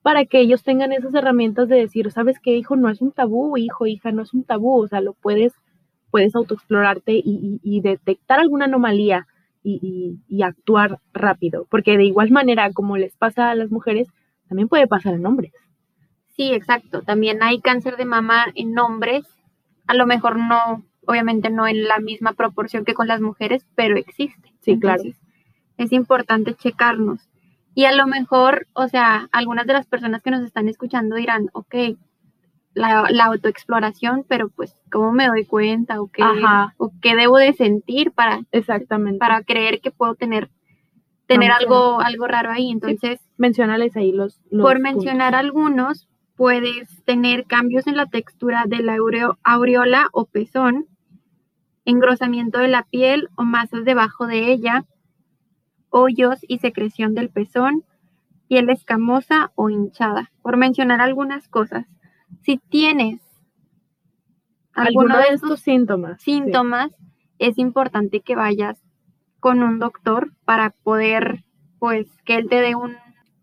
para 0.08 0.24
que 0.24 0.40
ellos 0.40 0.62
tengan 0.62 0.90
esas 0.90 1.12
herramientas 1.12 1.68
de 1.68 1.76
decir, 1.76 2.10
¿sabes 2.10 2.38
qué, 2.40 2.56
hijo? 2.56 2.76
No 2.76 2.88
es 2.88 3.02
un 3.02 3.12
tabú, 3.12 3.58
hijo, 3.58 3.86
hija, 3.86 4.10
no 4.10 4.22
es 4.22 4.32
un 4.32 4.42
tabú, 4.42 4.82
o 4.82 4.88
sea, 4.88 5.02
lo 5.02 5.12
puedes, 5.12 5.52
puedes 6.10 6.34
autoexplorarte 6.34 7.12
y, 7.12 7.60
y, 7.62 7.82
detectar 7.82 8.40
alguna 8.40 8.64
anomalía 8.64 9.26
y, 9.62 10.18
y, 10.26 10.42
actuar 10.42 10.98
rápido, 11.12 11.66
porque 11.68 11.98
de 11.98 12.04
igual 12.04 12.30
manera 12.30 12.72
como 12.72 12.96
les 12.96 13.18
pasa 13.18 13.50
a 13.50 13.54
las 13.54 13.70
mujeres, 13.70 14.08
también 14.48 14.68
puede 14.68 14.86
pasar 14.86 15.12
en 15.12 15.26
hombres. 15.26 15.52
Sí, 16.34 16.54
exacto, 16.54 17.02
también 17.02 17.42
hay 17.42 17.60
cáncer 17.60 17.98
de 17.98 18.06
mama 18.06 18.46
en 18.54 18.78
hombres, 18.78 19.26
a 19.86 19.92
lo 19.92 20.06
mejor 20.06 20.38
no, 20.38 20.86
obviamente 21.06 21.50
no 21.50 21.66
en 21.66 21.86
la 21.86 21.98
misma 21.98 22.32
proporción 22.32 22.86
que 22.86 22.94
con 22.94 23.08
las 23.08 23.20
mujeres, 23.20 23.66
pero 23.74 23.98
existe. 23.98 24.54
Sí, 24.60 24.80
claro. 24.80 25.02
Es 25.76 25.92
importante 25.92 26.54
checarnos. 26.54 27.28
Y 27.78 27.84
a 27.84 27.92
lo 27.92 28.08
mejor, 28.08 28.66
o 28.72 28.88
sea, 28.88 29.28
algunas 29.30 29.64
de 29.64 29.72
las 29.72 29.86
personas 29.86 30.20
que 30.20 30.32
nos 30.32 30.42
están 30.42 30.68
escuchando 30.68 31.14
dirán, 31.14 31.48
ok, 31.52 31.96
la, 32.74 33.06
autoexploración, 33.26 34.24
pero 34.26 34.48
pues, 34.48 34.74
¿cómo 34.90 35.12
me 35.12 35.28
doy 35.28 35.44
cuenta? 35.44 36.00
¿O 36.00 36.08
qué, 36.08 36.24
o 36.76 36.90
qué 37.00 37.14
debo 37.14 37.38
de 37.38 37.52
sentir 37.52 38.10
para, 38.10 38.40
Exactamente. 38.50 39.20
para 39.20 39.44
creer 39.44 39.80
que 39.80 39.92
puedo 39.92 40.16
tener, 40.16 40.50
tener 41.28 41.52
algo, 41.52 42.00
algo 42.00 42.26
raro 42.26 42.50
ahí? 42.50 42.72
Entonces, 42.72 43.20
mencionales 43.36 43.96
ahí 43.96 44.10
los, 44.10 44.40
por 44.50 44.80
mencionar 44.80 45.36
algunos, 45.36 46.08
puedes 46.34 47.04
tener 47.04 47.44
cambios 47.44 47.86
en 47.86 47.96
la 47.96 48.06
textura 48.06 48.64
de 48.66 48.82
la 48.82 48.96
aureola 49.44 50.08
o 50.10 50.24
pezón, 50.24 50.86
engrosamiento 51.84 52.58
de 52.58 52.66
la 52.66 52.82
piel 52.82 53.28
o 53.36 53.44
masas 53.44 53.84
debajo 53.84 54.26
de 54.26 54.50
ella, 54.50 54.84
hoyos 55.90 56.38
y 56.46 56.58
secreción 56.58 57.14
del 57.14 57.30
pezón, 57.30 57.84
piel 58.48 58.70
escamosa 58.70 59.52
o 59.54 59.70
hinchada, 59.70 60.30
por 60.42 60.56
mencionar 60.56 61.00
algunas 61.00 61.48
cosas. 61.48 61.86
Si 62.42 62.58
tienes 62.58 63.20
alguno, 64.72 65.18
de 65.18 65.34
estos 65.34 65.60
síntomas, 65.60 66.20
síntomas 66.22 66.90
es 67.38 67.58
importante 67.58 68.20
que 68.20 68.36
vayas 68.36 68.82
con 69.40 69.62
un 69.62 69.78
doctor 69.78 70.32
para 70.44 70.70
poder, 70.70 71.44
pues, 71.78 72.08
que 72.24 72.36
él 72.36 72.48
te 72.48 72.60
dé 72.60 72.74
un, 72.74 72.96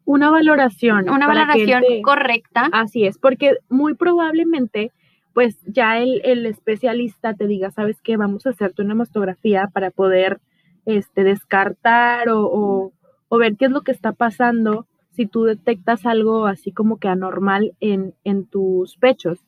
una 0.03 0.29
valoración. 0.29 1.09
Una 1.09 1.27
valoración 1.27 1.83
correcta. 2.03 2.69
Así 2.71 3.05
es, 3.05 3.17
porque 3.17 3.57
muy 3.69 3.95
probablemente, 3.95 4.91
pues, 5.33 5.57
ya 5.65 5.97
el, 5.97 6.21
el 6.25 6.45
especialista 6.45 7.33
te 7.33 7.47
diga, 7.47 7.71
¿sabes 7.71 8.01
qué? 8.01 8.17
Vamos 8.17 8.45
a 8.45 8.49
hacerte 8.49 8.81
una 8.81 8.95
mastografía 8.95 9.69
para 9.73 9.91
poder 9.91 10.39
este, 10.85 11.23
descartar 11.23 12.27
o, 12.29 12.91
ver 13.31 13.57
qué 13.57 13.65
es 13.65 13.71
lo 13.71 13.81
que 13.81 13.91
está 13.91 14.13
pasando 14.13 14.87
si 15.11 15.25
tú 15.25 15.43
detectas 15.43 16.05
algo 16.05 16.45
así 16.45 16.71
como 16.71 16.97
que 16.97 17.09
anormal 17.09 17.75
en, 17.81 18.13
tus 18.45 18.95
pechos. 18.97 19.39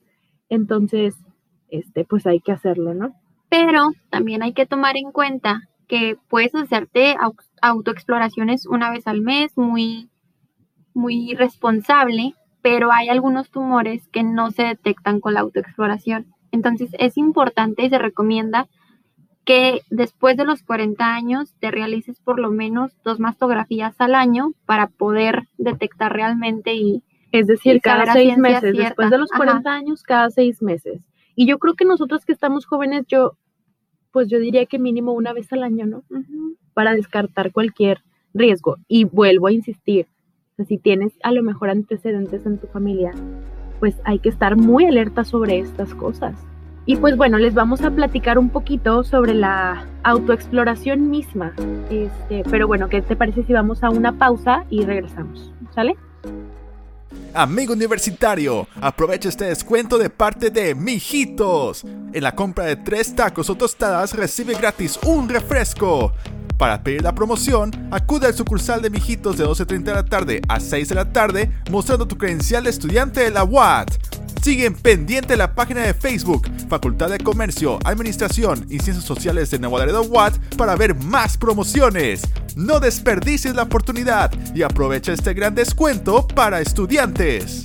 Entonces, 0.49 1.15
este, 1.69 2.03
pues 2.03 2.27
hay 2.27 2.41
que 2.41 2.51
hacerlo, 2.51 2.93
¿no? 2.93 3.13
Pero 3.49 3.91
también 4.09 4.43
hay 4.43 4.53
que 4.53 4.65
tomar 4.65 4.97
en 4.97 5.11
cuenta 5.11 5.69
que 5.87 6.17
puedes 6.27 6.53
hacerte 6.53 7.15
autoexploraciones 7.61 8.65
una 8.65 8.91
vez 8.91 9.07
al 9.07 9.21
mes, 9.21 9.57
muy, 9.57 10.09
muy 10.93 11.33
responsable, 11.33 12.33
pero 12.61 12.91
hay 12.91 13.07
algunos 13.07 13.49
tumores 13.49 14.07
que 14.09 14.23
no 14.23 14.51
se 14.51 14.63
detectan 14.63 15.21
con 15.21 15.33
la 15.33 15.41
autoexploración. 15.41 16.33
Entonces 16.51 16.89
es 16.99 17.17
importante 17.17 17.85
y 17.85 17.89
se 17.89 17.99
recomienda 17.99 18.67
que 19.47 19.81
después 19.89 20.35
de 20.35 20.43
los 20.43 20.61
40 20.61 21.15
años 21.15 21.55
te 21.61 21.71
realices 21.71 22.19
por 22.19 22.37
lo 22.37 22.51
menos 22.51 22.91
dos 23.05 23.21
mastografías 23.21 23.95
al 23.99 24.13
año 24.13 24.51
para 24.65 24.87
poder 24.87 25.47
detectar 25.57 26.13
realmente 26.13 26.75
y... 26.75 27.01
Es 27.31 27.47
decir, 27.47 27.81
cada 27.81 28.11
seis 28.13 28.37
meses, 28.37 28.75
después 28.75 29.09
de 29.09 29.17
los 29.17 29.29
40 29.31 29.69
años, 29.69 30.03
cada 30.03 30.29
seis 30.29 30.61
meses. 30.61 31.01
Y 31.35 31.45
yo 31.45 31.59
creo 31.59 31.75
que 31.75 31.85
nosotros 31.85 32.25
que 32.25 32.33
estamos 32.33 32.65
jóvenes, 32.65 33.05
yo, 33.07 33.37
pues 34.11 34.29
yo 34.29 34.39
diría 34.39 34.65
que 34.65 34.79
mínimo 34.79 35.13
una 35.13 35.33
vez 35.33 35.51
al 35.53 35.63
año, 35.63 35.85
¿no? 35.85 36.03
Para 36.73 36.93
descartar 36.93 37.51
cualquier 37.51 38.01
riesgo. 38.33 38.77
Y 38.87 39.05
vuelvo 39.05 39.47
a 39.47 39.51
insistir, 39.51 40.07
si 40.67 40.77
tienes 40.77 41.13
a 41.23 41.31
lo 41.31 41.43
mejor 41.43 41.69
antecedentes 41.69 42.45
en 42.45 42.59
tu 42.59 42.67
familia, 42.67 43.13
pues 43.79 43.95
hay 44.03 44.19
que 44.19 44.29
estar 44.29 44.55
muy 44.57 44.85
alerta 44.85 45.23
sobre 45.23 45.59
estas 45.59 45.93
cosas. 45.95 46.35
Y 46.89 46.95
pues 46.95 47.17
bueno, 47.17 47.37
les 47.37 47.53
vamos 47.53 47.81
a 47.81 47.91
platicar 47.91 48.39
un 48.39 48.49
poquito 48.49 49.03
sobre 49.03 49.33
la 49.33 49.85
autoexploración 50.03 51.09
misma. 51.09 51.53
Este, 51.91 52.43
pero 52.49 52.65
bueno, 52.65 52.87
¿qué 52.87 53.01
te 53.01 53.17
parece 53.17 53.43
si 53.43 53.51
vamos 53.51 53.83
a 53.83 53.89
una 53.89 54.17
pausa 54.17 54.63
y 54.69 54.85
regresamos? 54.85 55.51
¿Sale? 55.75 55.97
Amigo 57.33 57.73
universitario, 57.73 58.67
aprovecha 58.79 59.27
este 59.27 59.45
descuento 59.45 59.97
de 59.97 60.09
parte 60.09 60.49
de 60.49 60.75
Mijitos. 60.75 61.83
En 62.13 62.23
la 62.23 62.33
compra 62.33 62.63
de 62.63 62.77
tres 62.77 63.13
tacos 63.13 63.49
o 63.49 63.55
tostadas 63.55 64.13
recibe 64.13 64.53
gratis 64.53 64.97
un 65.05 65.27
refresco. 65.27 66.13
Para 66.57 66.81
pedir 66.83 67.03
la 67.03 67.13
promoción, 67.13 67.69
acude 67.91 68.27
al 68.27 68.33
sucursal 68.33 68.81
de 68.81 68.89
Mijitos 68.89 69.37
de 69.37 69.45
12.30 69.45 69.83
de 69.83 69.93
la 69.93 70.05
tarde 70.05 70.41
a 70.47 70.61
6 70.61 70.87
de 70.87 70.95
la 70.95 71.11
tarde 71.11 71.51
mostrando 71.69 72.07
tu 72.07 72.17
credencial 72.17 72.63
de 72.63 72.69
estudiante 72.69 73.19
de 73.19 73.31
la 73.31 73.43
UAT. 73.43 73.91
Siguen 74.41 74.75
pendiente 74.75 75.35
la 75.35 75.53
página 75.55 75.81
de 75.81 75.93
Facebook, 75.93 76.47
Facultad 76.69 77.09
de 77.09 77.19
Comercio, 77.19 77.79
Administración 77.83 78.65
y 78.69 78.79
Ciencias 78.79 79.03
Sociales 79.03 79.51
de 79.51 79.59
Nuevo 79.59 79.77
Laredo 79.77 80.03
Watt 80.03 80.37
para 80.55 80.75
ver 80.75 80.95
más 80.95 81.37
promociones. 81.37 82.21
No 82.55 82.79
desperdicies 82.79 83.55
la 83.55 83.63
oportunidad 83.63 84.31
y 84.55 84.61
aprovecha 84.61 85.11
este 85.13 85.33
gran 85.33 85.55
descuento 85.55 86.27
para 86.27 86.61
estudiantes. 86.61 87.63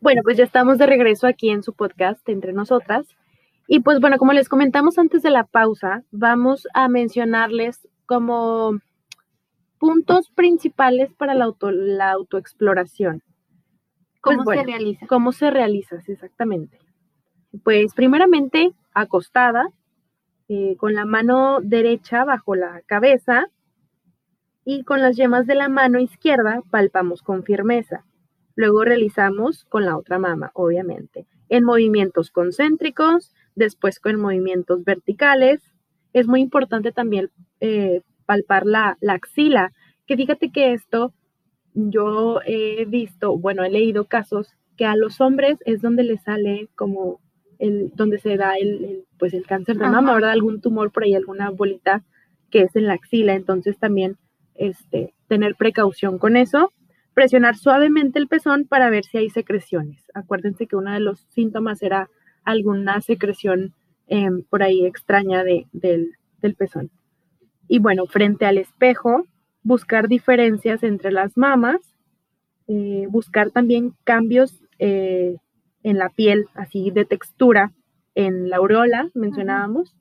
Bueno, 0.00 0.22
pues 0.22 0.36
ya 0.36 0.44
estamos 0.44 0.78
de 0.78 0.86
regreso 0.86 1.26
aquí 1.26 1.50
en 1.50 1.62
su 1.62 1.72
podcast 1.72 2.26
entre 2.28 2.52
nosotras. 2.52 3.06
Y 3.66 3.80
pues 3.80 4.00
bueno, 4.00 4.18
como 4.18 4.32
les 4.32 4.48
comentamos 4.48 4.98
antes 4.98 5.22
de 5.22 5.30
la 5.30 5.44
pausa, 5.44 6.04
vamos 6.12 6.68
a 6.74 6.88
mencionarles 6.88 7.88
como 8.06 8.78
puntos 9.78 10.30
principales 10.30 11.12
para 11.14 11.34
la, 11.34 11.44
auto, 11.44 11.70
la 11.70 12.10
autoexploración. 12.10 13.22
¿Cómo 14.20 14.44
pues 14.44 14.58
se 14.58 14.66
realiza? 14.66 15.06
¿Cómo 15.06 15.32
se 15.32 15.50
realiza? 15.50 16.02
Exactamente. 16.06 16.78
Pues 17.62 17.94
primeramente 17.94 18.72
acostada, 18.92 19.68
eh, 20.48 20.76
con 20.78 20.94
la 20.94 21.04
mano 21.04 21.58
derecha 21.62 22.24
bajo 22.24 22.54
la 22.54 22.80
cabeza 22.86 23.46
y 24.64 24.84
con 24.84 25.00
las 25.00 25.16
yemas 25.16 25.46
de 25.46 25.54
la 25.54 25.68
mano 25.68 25.98
izquierda 25.98 26.62
palpamos 26.70 27.22
con 27.22 27.44
firmeza. 27.44 28.04
Luego 28.56 28.84
realizamos 28.84 29.64
con 29.64 29.84
la 29.84 29.96
otra 29.96 30.18
mama, 30.18 30.50
obviamente, 30.54 31.26
en 31.48 31.64
movimientos 31.64 32.30
concéntricos, 32.30 33.34
después 33.54 34.00
con 34.00 34.20
movimientos 34.20 34.84
verticales. 34.84 35.60
Es 36.12 36.26
muy 36.26 36.40
importante 36.40 36.90
también 36.90 37.30
eh, 37.60 38.02
palpar 38.26 38.66
la, 38.66 38.98
axila, 39.08 39.72
que 40.06 40.16
fíjate 40.16 40.50
que 40.50 40.72
esto 40.72 41.12
yo 41.74 42.40
he 42.46 42.84
visto, 42.84 43.36
bueno, 43.36 43.64
he 43.64 43.70
leído 43.70 44.06
casos 44.06 44.48
que 44.76 44.84
a 44.84 44.96
los 44.96 45.20
hombres 45.20 45.58
es 45.64 45.80
donde 45.80 46.02
les 46.02 46.22
sale 46.22 46.68
como 46.74 47.20
el, 47.58 47.90
donde 47.94 48.18
se 48.18 48.36
da 48.36 48.54
el, 48.56 49.04
pues 49.18 49.32
el 49.34 49.46
cáncer 49.46 49.78
de 49.78 49.88
mama, 49.88 50.14
¿verdad? 50.14 50.30
Algún 50.30 50.60
tumor 50.60 50.92
por 50.92 51.04
ahí, 51.04 51.14
alguna 51.14 51.50
bolita 51.50 52.04
que 52.50 52.62
es 52.62 52.76
en 52.76 52.86
la 52.86 52.94
axila, 52.94 53.34
entonces 53.34 53.78
también 53.78 54.16
este, 54.54 55.14
tener 55.28 55.56
precaución 55.56 56.18
con 56.18 56.36
eso, 56.36 56.72
presionar 57.14 57.56
suavemente 57.56 58.18
el 58.18 58.28
pezón 58.28 58.66
para 58.66 58.90
ver 58.90 59.04
si 59.04 59.18
hay 59.18 59.30
secreciones. 59.30 60.04
Acuérdense 60.14 60.66
que 60.66 60.76
uno 60.76 60.92
de 60.92 61.00
los 61.00 61.20
síntomas 61.30 61.82
era 61.82 62.10
alguna 62.44 63.00
secreción 63.00 63.74
em, 64.06 64.42
por 64.42 64.62
ahí 64.62 64.84
extraña 64.86 65.42
de, 65.42 65.66
del, 65.72 66.12
del 66.40 66.54
pezón. 66.54 66.90
Y 67.68 67.78
bueno, 67.78 68.06
frente 68.06 68.46
al 68.46 68.58
espejo, 68.58 69.26
buscar 69.62 70.08
diferencias 70.08 70.82
entre 70.82 71.10
las 71.10 71.36
mamas, 71.36 71.80
eh, 72.68 73.06
buscar 73.08 73.50
también 73.50 73.94
cambios 74.04 74.60
eh, 74.78 75.36
en 75.82 75.98
la 75.98 76.10
piel, 76.10 76.46
así 76.54 76.90
de 76.90 77.04
textura, 77.04 77.72
en 78.14 78.48
la 78.48 78.56
aureola, 78.56 79.10
mencionábamos, 79.14 79.94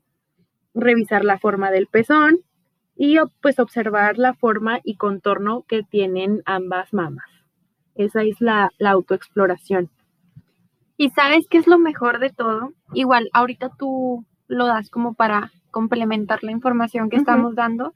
revisar 0.74 1.24
la 1.24 1.38
forma 1.40 1.72
del 1.72 1.88
pezón 1.88 2.40
y 2.96 3.18
pues 3.42 3.60
observar 3.60 4.18
la 4.18 4.34
forma 4.34 4.80
y 4.84 4.96
contorno 4.96 5.64
que 5.68 5.84
tienen 5.84 6.42
ambas 6.46 6.94
mamas. 6.94 7.26
Esa 7.96 8.24
es 8.24 8.40
la, 8.42 8.72
autoexploración. 8.80 9.90
¿Y 10.98 11.10
sabes 11.10 11.48
qué 11.50 11.58
es 11.58 11.68
lo 11.68 11.78
mejor 11.78 12.20
de 12.20 12.30
todo? 12.30 12.74
Igual, 12.94 13.30
ahorita 13.34 13.72
tú 13.78 14.26
lo 14.48 14.66
das 14.66 14.90
como 14.90 15.14
para 15.14 15.52
complementar 15.76 16.42
la 16.42 16.54
información 16.54 17.10
que 17.10 17.18
estamos 17.18 17.54
dando, 17.54 17.94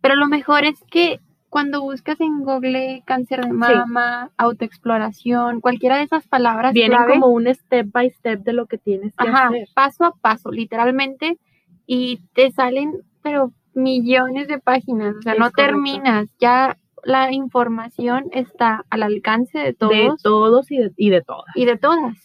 pero 0.00 0.14
lo 0.14 0.28
mejor 0.28 0.62
es 0.62 0.78
que 0.88 1.18
cuando 1.48 1.82
buscas 1.82 2.20
en 2.20 2.44
Google 2.44 3.02
cáncer 3.06 3.44
de 3.44 3.52
mama, 3.52 4.30
autoexploración, 4.36 5.60
cualquiera 5.60 5.96
de 5.96 6.04
esas 6.04 6.28
palabras. 6.28 6.72
Viene 6.72 6.96
como 7.08 7.26
un 7.26 7.52
step 7.52 7.88
by 7.90 8.08
step 8.10 8.44
de 8.44 8.52
lo 8.52 8.66
que 8.66 8.78
tienes 8.78 9.16
que 9.16 9.28
Ajá, 9.28 9.50
Paso 9.74 10.04
a 10.04 10.12
paso, 10.12 10.52
literalmente, 10.52 11.38
y 11.88 12.20
te 12.34 12.52
salen, 12.52 12.92
pero 13.20 13.50
millones 13.74 14.46
de 14.46 14.60
páginas, 14.60 15.16
o 15.16 15.22
sea, 15.22 15.34
no 15.34 15.50
terminas, 15.50 16.28
ya 16.38 16.76
la 17.02 17.32
información 17.32 18.26
está 18.30 18.84
al 18.90 19.02
alcance 19.02 19.58
de 19.58 19.72
todos. 19.72 19.92
De 19.92 20.10
todos 20.22 20.70
y 20.70 20.78
de, 20.78 20.92
y 20.96 21.10
de 21.10 21.22
todas. 21.22 21.56
Y 21.56 21.64
de 21.64 21.78
todas. 21.78 22.16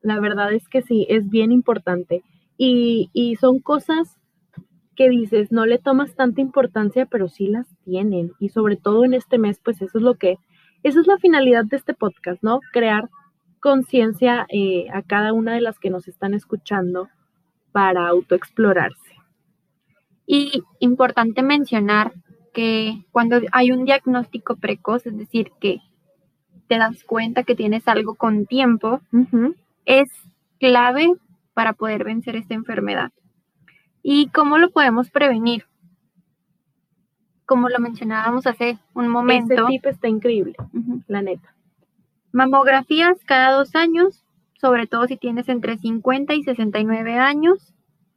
La 0.00 0.20
verdad 0.20 0.52
es 0.52 0.68
que 0.68 0.82
sí, 0.82 1.06
es 1.08 1.28
bien 1.28 1.50
importante. 1.50 2.22
Y, 2.56 3.10
y 3.12 3.34
son 3.36 3.58
cosas 3.58 4.17
que 4.98 5.08
dices, 5.08 5.52
no 5.52 5.64
le 5.64 5.78
tomas 5.78 6.16
tanta 6.16 6.40
importancia, 6.40 7.06
pero 7.06 7.28
sí 7.28 7.46
las 7.46 7.68
tienen. 7.84 8.32
Y 8.40 8.48
sobre 8.48 8.74
todo 8.74 9.04
en 9.04 9.14
este 9.14 9.38
mes, 9.38 9.60
pues 9.62 9.80
eso 9.80 9.98
es 9.98 10.02
lo 10.02 10.16
que, 10.16 10.38
esa 10.82 10.98
es 10.98 11.06
la 11.06 11.18
finalidad 11.18 11.64
de 11.64 11.76
este 11.76 11.94
podcast, 11.94 12.42
¿no? 12.42 12.58
Crear 12.72 13.08
conciencia 13.60 14.44
eh, 14.48 14.86
a 14.92 15.02
cada 15.02 15.32
una 15.32 15.54
de 15.54 15.60
las 15.60 15.78
que 15.78 15.90
nos 15.90 16.08
están 16.08 16.34
escuchando 16.34 17.08
para 17.70 18.08
autoexplorarse. 18.08 19.14
Y 20.26 20.64
importante 20.80 21.44
mencionar 21.44 22.12
que 22.52 23.04
cuando 23.12 23.40
hay 23.52 23.70
un 23.70 23.84
diagnóstico 23.84 24.56
precoz, 24.56 25.06
es 25.06 25.16
decir, 25.16 25.52
que 25.60 25.78
te 26.66 26.76
das 26.76 27.04
cuenta 27.04 27.44
que 27.44 27.54
tienes 27.54 27.86
algo 27.86 28.16
con 28.16 28.46
tiempo, 28.46 29.00
es 29.84 30.08
clave 30.58 31.12
para 31.54 31.74
poder 31.74 32.02
vencer 32.02 32.34
esta 32.34 32.54
enfermedad. 32.54 33.12
¿Y 34.10 34.28
cómo 34.28 34.56
lo 34.56 34.70
podemos 34.70 35.10
prevenir? 35.10 35.66
Como 37.44 37.68
lo 37.68 37.78
mencionábamos 37.78 38.46
hace 38.46 38.78
un 38.94 39.08
momento. 39.08 39.52
Ese 39.52 39.64
tip 39.66 39.84
está 39.84 40.08
increíble, 40.08 40.54
la 41.08 41.20
neta. 41.20 41.54
Mamografías 42.32 43.22
cada 43.26 43.52
dos 43.52 43.74
años, 43.74 44.24
sobre 44.58 44.86
todo 44.86 45.06
si 45.06 45.18
tienes 45.18 45.50
entre 45.50 45.76
50 45.76 46.32
y 46.32 46.42
69 46.42 47.18
años. 47.18 47.74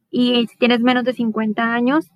Y 0.09 0.47
si 0.47 0.57
tienes 0.57 0.79
menos 0.79 1.03
de 1.03 1.11
50 1.11 1.73
años, 1.73 2.09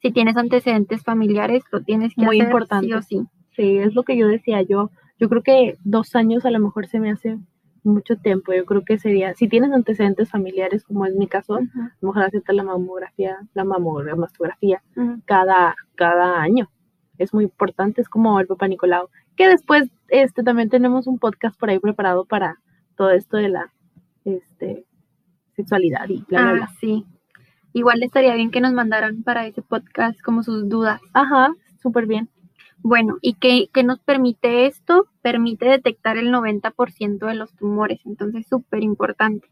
si 0.00 0.12
tienes 0.12 0.38
antecedentes 0.38 1.02
familiares, 1.02 1.62
lo 1.70 1.82
tienes 1.82 2.14
que 2.14 2.24
Muy 2.24 2.40
importante. 2.40 2.86
sí 2.86 2.94
o 2.94 3.02
sí. 3.02 3.20
Sí, 3.54 3.76
es 3.76 3.94
lo 3.94 4.02
que 4.02 4.16
yo 4.16 4.28
decía. 4.28 4.62
Yo, 4.62 4.90
yo 5.18 5.28
creo 5.28 5.42
que 5.42 5.76
dos 5.84 6.16
años 6.16 6.46
a 6.46 6.50
lo 6.50 6.58
mejor 6.58 6.86
se 6.86 6.98
me 6.98 7.10
hace 7.10 7.36
mucho 7.84 8.16
tiempo. 8.16 8.52
Yo 8.52 8.64
creo 8.64 8.84
que 8.84 8.98
sería, 8.98 9.34
si 9.34 9.48
tienes 9.48 9.72
antecedentes 9.72 10.30
familiares, 10.30 10.84
como 10.84 11.06
es 11.06 11.14
mi 11.14 11.26
caso, 11.26 11.56
a 11.56 11.60
lo 12.00 12.08
mejor 12.08 12.24
aceptar 12.24 12.54
la 12.54 12.64
mamografía, 12.64 13.38
la 13.54 13.64
mamografía 13.64 14.82
cada, 15.24 15.74
cada 15.94 16.40
año. 16.40 16.70
Es 17.18 17.34
muy 17.34 17.44
importante, 17.44 18.00
es 18.00 18.08
como 18.08 18.40
el 18.40 18.46
papá 18.46 18.68
Nicolau. 18.68 19.08
Que 19.36 19.48
después 19.48 19.90
este, 20.08 20.42
también 20.42 20.68
tenemos 20.68 21.06
un 21.06 21.18
podcast 21.18 21.58
por 21.58 21.70
ahí 21.70 21.78
preparado 21.78 22.24
para 22.24 22.60
todo 22.96 23.10
esto 23.10 23.36
de 23.36 23.48
la 23.48 23.72
este, 24.24 24.84
sexualidad 25.54 26.08
y 26.08 26.24
bla, 26.28 26.52
bla, 26.52 26.64
ah, 26.64 26.74
Sí. 26.80 27.04
Igual 27.72 28.02
estaría 28.02 28.34
bien 28.34 28.50
que 28.50 28.60
nos 28.60 28.72
mandaran 28.72 29.22
para 29.22 29.46
ese 29.46 29.62
podcast 29.62 30.20
como 30.22 30.42
sus 30.42 30.68
dudas. 30.68 31.00
Ajá, 31.12 31.54
súper 31.80 32.06
bien. 32.06 32.28
Bueno, 32.82 33.18
¿y 33.20 33.34
qué, 33.34 33.68
nos 33.82 34.00
permite 34.00 34.66
esto? 34.66 35.06
Permite 35.22 35.66
detectar 35.66 36.16
el 36.16 36.32
90% 36.32 37.26
de 37.26 37.34
los 37.34 37.52
tumores, 37.54 38.00
entonces 38.06 38.46
súper 38.48 38.82
importante. 38.82 39.48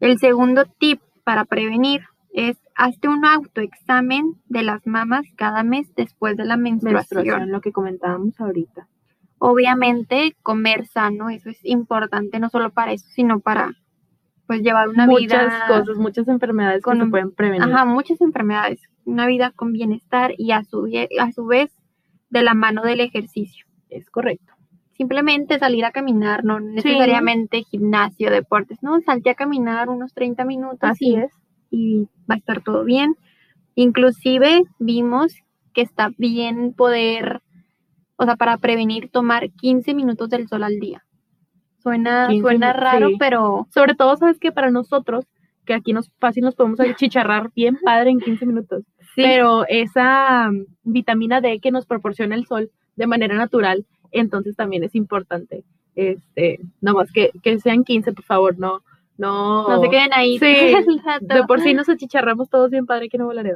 El 0.00 0.18
segundo 0.18 0.64
tip 0.78 1.00
para 1.24 1.44
prevenir 1.44 2.02
es 2.32 2.58
hazte 2.74 3.08
un 3.08 3.24
autoexamen 3.24 4.34
de 4.46 4.62
las 4.62 4.86
mamas 4.86 5.24
cada 5.36 5.62
mes 5.62 5.94
después 5.94 6.36
de 6.36 6.44
la 6.44 6.56
menstruación. 6.56 7.20
menstruación 7.20 7.52
lo 7.52 7.60
que 7.60 7.72
comentábamos 7.72 8.38
ahorita. 8.40 8.88
Obviamente, 9.38 10.36
comer 10.42 10.86
sano, 10.86 11.30
eso 11.30 11.50
es 11.50 11.58
importante 11.64 12.38
no 12.38 12.48
solo 12.48 12.70
para 12.70 12.92
eso, 12.92 13.06
sino 13.10 13.40
para 13.40 13.74
pues 14.46 14.62
llevar 14.62 14.88
una 14.88 15.06
vida. 15.06 15.18
Muchas 15.18 15.68
cosas, 15.68 15.96
muchas 15.96 16.28
enfermedades 16.28 16.84
que 16.84 16.96
se 16.96 17.06
pueden 17.06 17.32
prevenir. 17.32 17.62
Ajá, 17.62 17.84
muchas 17.84 18.20
enfermedades. 18.20 18.80
Una 19.04 19.26
vida 19.26 19.50
con 19.50 19.72
bienestar 19.72 20.32
y 20.38 20.52
a 20.52 20.62
su, 20.64 20.88
a 21.18 21.32
su 21.32 21.46
vez 21.46 21.72
de 22.32 22.42
la 22.42 22.54
mano 22.54 22.82
del 22.82 23.00
ejercicio. 23.00 23.66
Es 23.90 24.10
correcto. 24.10 24.54
Simplemente 24.96 25.58
salir 25.58 25.84
a 25.84 25.92
caminar, 25.92 26.44
no 26.44 26.60
necesariamente 26.60 27.62
gimnasio, 27.62 28.30
deportes, 28.30 28.82
no, 28.82 29.00
salte 29.02 29.30
a 29.30 29.34
caminar 29.34 29.88
unos 29.88 30.14
30 30.14 30.44
minutos. 30.44 30.78
Así 30.80 31.14
es. 31.14 31.30
Y 31.70 32.08
va 32.30 32.34
a 32.34 32.38
estar 32.38 32.62
todo 32.62 32.84
bien. 32.84 33.16
Inclusive 33.74 34.62
vimos 34.78 35.34
que 35.74 35.82
está 35.82 36.10
bien 36.16 36.72
poder, 36.72 37.42
o 38.16 38.24
sea, 38.24 38.36
para 38.36 38.56
prevenir 38.56 39.10
tomar 39.10 39.50
15 39.50 39.94
minutos 39.94 40.30
del 40.30 40.48
sol 40.48 40.64
al 40.64 40.80
día. 40.80 41.04
Suena, 41.78 42.28
suena 42.30 42.72
raro, 42.72 43.10
pero... 43.18 43.66
Sobre 43.70 43.94
todo, 43.94 44.16
sabes 44.16 44.38
que 44.38 44.52
para 44.52 44.70
nosotros, 44.70 45.26
que 45.66 45.74
aquí 45.74 45.92
nos 45.92 46.10
fácil 46.18 46.44
nos 46.44 46.54
podemos 46.54 46.78
chicharrar 46.96 47.50
bien 47.54 47.76
padre 47.82 48.10
en 48.10 48.20
15 48.20 48.46
minutos. 48.46 48.84
Pero 49.16 49.64
esa 49.68 50.50
mm, 50.50 50.66
vitamina 50.84 51.40
D 51.40 51.60
que 51.60 51.70
nos 51.70 51.86
proporciona 51.86 52.34
el 52.34 52.46
sol 52.46 52.70
de 52.96 53.06
manera 53.06 53.34
natural, 53.34 53.86
entonces 54.10 54.56
también 54.56 54.84
es 54.84 54.94
importante. 54.94 55.64
Este, 55.94 56.60
no 56.80 56.94
más 56.94 57.12
que, 57.12 57.30
que 57.42 57.58
sean 57.60 57.84
15, 57.84 58.12
por 58.12 58.24
favor, 58.24 58.58
no, 58.58 58.82
no. 59.18 59.68
No 59.68 59.82
se 59.82 59.90
queden 59.90 60.12
ahí. 60.12 60.38
Sí, 60.38 60.46
de 61.20 61.44
por 61.44 61.60
sí 61.60 61.74
nos 61.74 61.88
achicharramos 61.88 62.48
todos 62.48 62.70
bien 62.70 62.86
padre 62.86 63.08
que 63.08 63.18
no 63.18 63.26
volaré. 63.26 63.54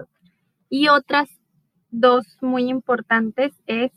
Y 0.68 0.88
otras 0.88 1.28
dos 1.90 2.26
muy 2.40 2.68
importantes 2.68 3.54
es 3.66 3.92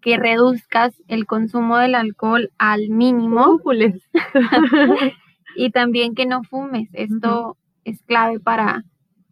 que 0.00 0.16
reduzcas 0.16 0.94
el 1.08 1.26
consumo 1.26 1.76
del 1.76 1.94
alcohol 1.94 2.50
al 2.58 2.88
mínimo. 2.88 3.60
y 5.56 5.70
también 5.70 6.14
que 6.14 6.26
no 6.26 6.42
fumes. 6.42 6.88
Esto 6.92 7.56
es 7.84 8.02
clave 8.02 8.40
para, 8.40 8.84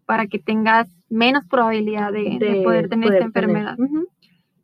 para 0.09 0.27
que 0.27 0.39
tengas 0.39 0.89
menos 1.11 1.45
probabilidad 1.45 2.11
de, 2.15 2.63
poder 2.65 2.89
tener 2.89 3.13
esta 3.13 3.27
enfermedad. 3.27 3.77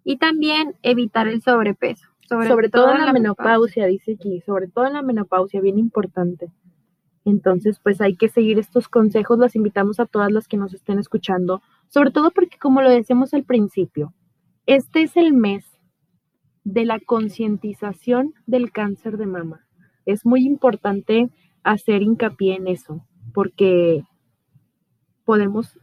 Y 0.03 0.17
también 0.17 0.75
evitar 0.83 1.29
el 1.29 1.43
sobrepeso. 1.43 2.09
Sobre, 2.27 2.71
todo, 2.71 2.95
en 2.95 3.05
la, 3.05 3.13
menopausia, 3.13 3.85
dice 3.85 4.15
aquí, 4.15 4.41
sobre 4.41 4.69
todo 4.69 4.87
en 4.87 4.95
la 4.95 5.03
menopausia, 5.03 5.61
bien 5.61 5.79
importante. 5.79 6.51
Entonces, 7.27 7.79
pues 7.79 8.01
hay 8.01 8.17
que 8.17 8.31
seguir 8.31 8.59
estos 8.59 8.89
consejos, 8.89 9.39
las 9.39 9.55
invitamos 9.55 10.01
a 10.01 10.07
todas 10.07 10.33
las 10.33 10.49
que 10.49 10.57
nos 10.57 10.73
estén 10.73 10.99
escuchando, 10.99 11.61
sobre 11.89 12.11
todo 12.11 12.31
porque 12.31 12.57
como 12.59 12.81
lo 12.81 12.89
decíamos 12.89 13.35
al 13.35 13.45
principio, 13.45 14.15
este 14.65 15.03
es 15.03 15.15
el 15.15 15.35
mes 15.35 15.67
de 16.65 16.87
la 16.87 17.01
concientización 17.01 18.33
del 18.47 18.73
cáncer 18.73 19.19
de 19.19 19.27
mama. 19.27 19.67
Es 20.07 20.25
muy 20.25 20.47
importante 20.47 21.29
hacer 21.65 22.01
hincapié 22.01 22.55
en 22.55 22.67
eso, 22.67 23.05
porque 23.35 24.05
podemos 25.25 25.79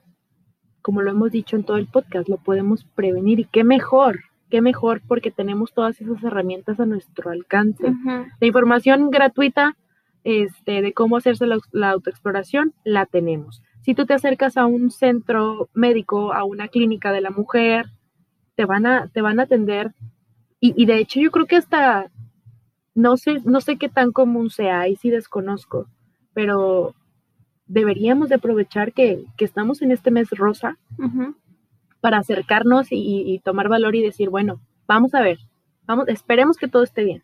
como 0.82 1.01
lo 1.01 1.12
hemos 1.12 1.32
dicho 1.32 1.56
en 1.56 1.63
todo 1.63 1.77
el 1.77 1.88
podcast, 1.88 2.27
lo 2.27 2.38
podemos 2.38 2.84
prevenir 2.95 3.39
y 3.39 3.45
qué 3.45 3.63
mejor, 3.63 4.21
qué 4.49 4.62
mejor 4.62 5.01
porque 5.08 5.32
tenemos 5.32 5.73
todas 5.73 5.99
esas 6.01 6.23
herramientas 6.23 6.80
a 6.80 6.86
nuestro 6.86 7.32
alcance. 7.32 7.93
La 8.39 8.47
información 8.47 9.10
gratuita 9.10 9.77
este, 10.23 10.82
de 10.82 10.93
cómo 10.93 11.17
hacerse 11.17 11.45
la, 11.47 11.89
autoexploración 11.89 12.73
la 12.84 13.06
tenemos. 13.06 13.62
Si 13.82 13.95
tú 13.95 14.06
te 14.06 14.13
acercas 14.13 14.58
a 14.58 14.65
un 14.65 14.91
centro 14.91 15.69
médico, 15.73 16.34
a 16.34 16.43
una 16.43 16.67
clínica 16.67 17.12
de 17.12 17.21
la 17.21 17.32
mujer, 17.32 17.88
te 18.56 18.65
van 18.65 18.86
a, 18.86 19.08
te 19.08 19.21
van 19.21 19.39
a 19.39 19.43
atender 19.43 19.93
y, 20.60 20.73
y 20.82 20.86
de 20.86 20.97
hecho 20.97 21.19
yo 21.19 21.32
creo 21.32 21.45
que 21.45 21.56
hasta, 21.56 22.12
no 22.93 23.17
sé, 23.17 23.41
no 23.45 23.62
sé 23.62 23.77
qué 23.77 23.89
tan 23.89 24.12
común 24.12 24.49
sea, 24.49 24.88
y 24.88 24.95
sí 24.95 25.10
desconozco, 25.10 25.88
pero 26.34 26.93
deberíamos 27.71 28.27
de 28.29 28.36
aprovechar 28.36 28.91
que, 28.91 29.23
estamos 29.38 29.81
en 29.81 29.91
este 29.91 30.12
mes 30.12 30.29
rosa 30.31 30.77
para 32.01 32.17
acercarnos 32.17 32.88
y, 32.91 33.39
tomar 33.43 33.69
valor 33.69 33.95
y 33.95 34.01
decir, 34.01 34.29
bueno, 34.29 34.60
vamos 34.88 35.13
a 35.15 35.21
ver, 35.21 35.39
vamos, 35.86 36.07
esperemos 36.10 36.57
que 36.57 36.67
todo 36.67 36.84
esté 36.84 37.03
bien. 37.03 37.23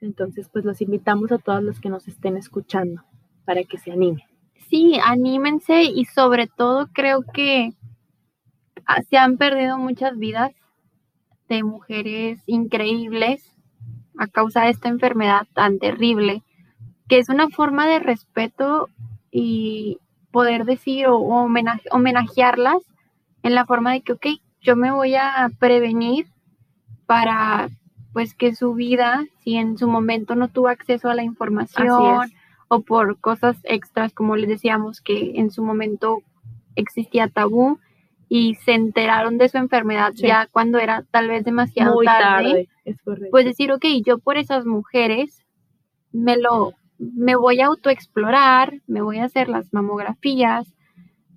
Entonces, 0.00 0.48
pues 0.52 0.64
los 0.64 0.80
invitamos 0.80 1.30
a 1.30 1.38
todos 1.38 1.62
los 1.62 1.78
que 1.78 1.88
nos 1.88 2.08
estén 2.08 2.36
escuchando 2.36 3.04
para 3.44 3.62
que 3.62 3.78
se 3.78 3.92
animen. 3.92 4.24
Sí, 4.68 4.98
anímense 5.04 5.84
y 5.84 6.06
sobre 6.06 6.48
todo 6.48 6.88
creo 6.92 7.22
que 7.22 7.72
ah, 8.86 9.02
se 9.02 9.16
han 9.16 9.36
perdido 9.36 9.78
muchas 9.78 10.18
vidas 10.18 10.50
de 11.48 11.62
mujeres 11.62 12.42
increíbles 12.46 13.54
a 14.18 14.26
causa 14.26 14.62
de 14.62 14.70
esta 14.70 14.88
enfermedad 14.88 15.46
tan 15.54 15.78
terrible, 15.78 16.42
que 17.08 17.18
es 17.18 17.28
una 17.28 17.48
forma 17.48 17.86
de 17.86 18.00
respeto 18.00 18.88
y 19.32 19.98
poder 20.30 20.64
decir 20.64 21.08
o, 21.08 21.18
homenajearlas 21.18 22.82
en 23.42 23.54
la 23.54 23.66
forma 23.66 23.92
de 23.92 24.02
que, 24.02 24.12
ok, 24.12 24.26
yo 24.60 24.76
me 24.76 24.92
voy 24.92 25.16
a 25.16 25.50
prevenir 25.58 26.26
para 27.06 27.68
pues 28.12 28.34
que 28.34 28.54
su 28.54 28.74
vida, 28.74 29.24
si 29.42 29.56
en 29.56 29.78
su 29.78 29.88
momento 29.88 30.34
no 30.34 30.48
tuvo 30.48 30.68
acceso 30.68 31.08
a 31.08 31.14
la 31.14 31.22
información 31.22 32.30
o 32.68 32.80
por 32.82 33.18
cosas 33.18 33.56
extras, 33.64 34.12
como 34.12 34.36
les 34.36 34.48
decíamos, 34.48 35.00
que 35.00 35.32
en 35.36 35.50
su 35.50 35.64
momento 35.64 36.18
existía 36.76 37.28
tabú 37.28 37.78
y 38.28 38.54
se 38.56 38.72
enteraron 38.72 39.38
de 39.38 39.48
su 39.48 39.58
enfermedad 39.58 40.12
ya 40.14 40.46
cuando 40.46 40.78
era 40.78 41.04
tal 41.10 41.28
vez 41.28 41.44
demasiado 41.44 41.98
tarde, 42.04 42.68
pues 43.30 43.44
decir, 43.44 43.72
ok, 43.72 43.84
yo 44.04 44.18
por 44.18 44.36
esas 44.36 44.64
mujeres 44.64 45.42
me 46.12 46.36
lo, 46.36 46.74
me 47.14 47.34
voy 47.34 47.60
a 47.60 47.66
autoexplorar, 47.66 48.80
me 48.86 49.02
voy 49.02 49.18
a 49.18 49.24
hacer 49.24 49.48
las 49.48 49.72
mamografías 49.72 50.72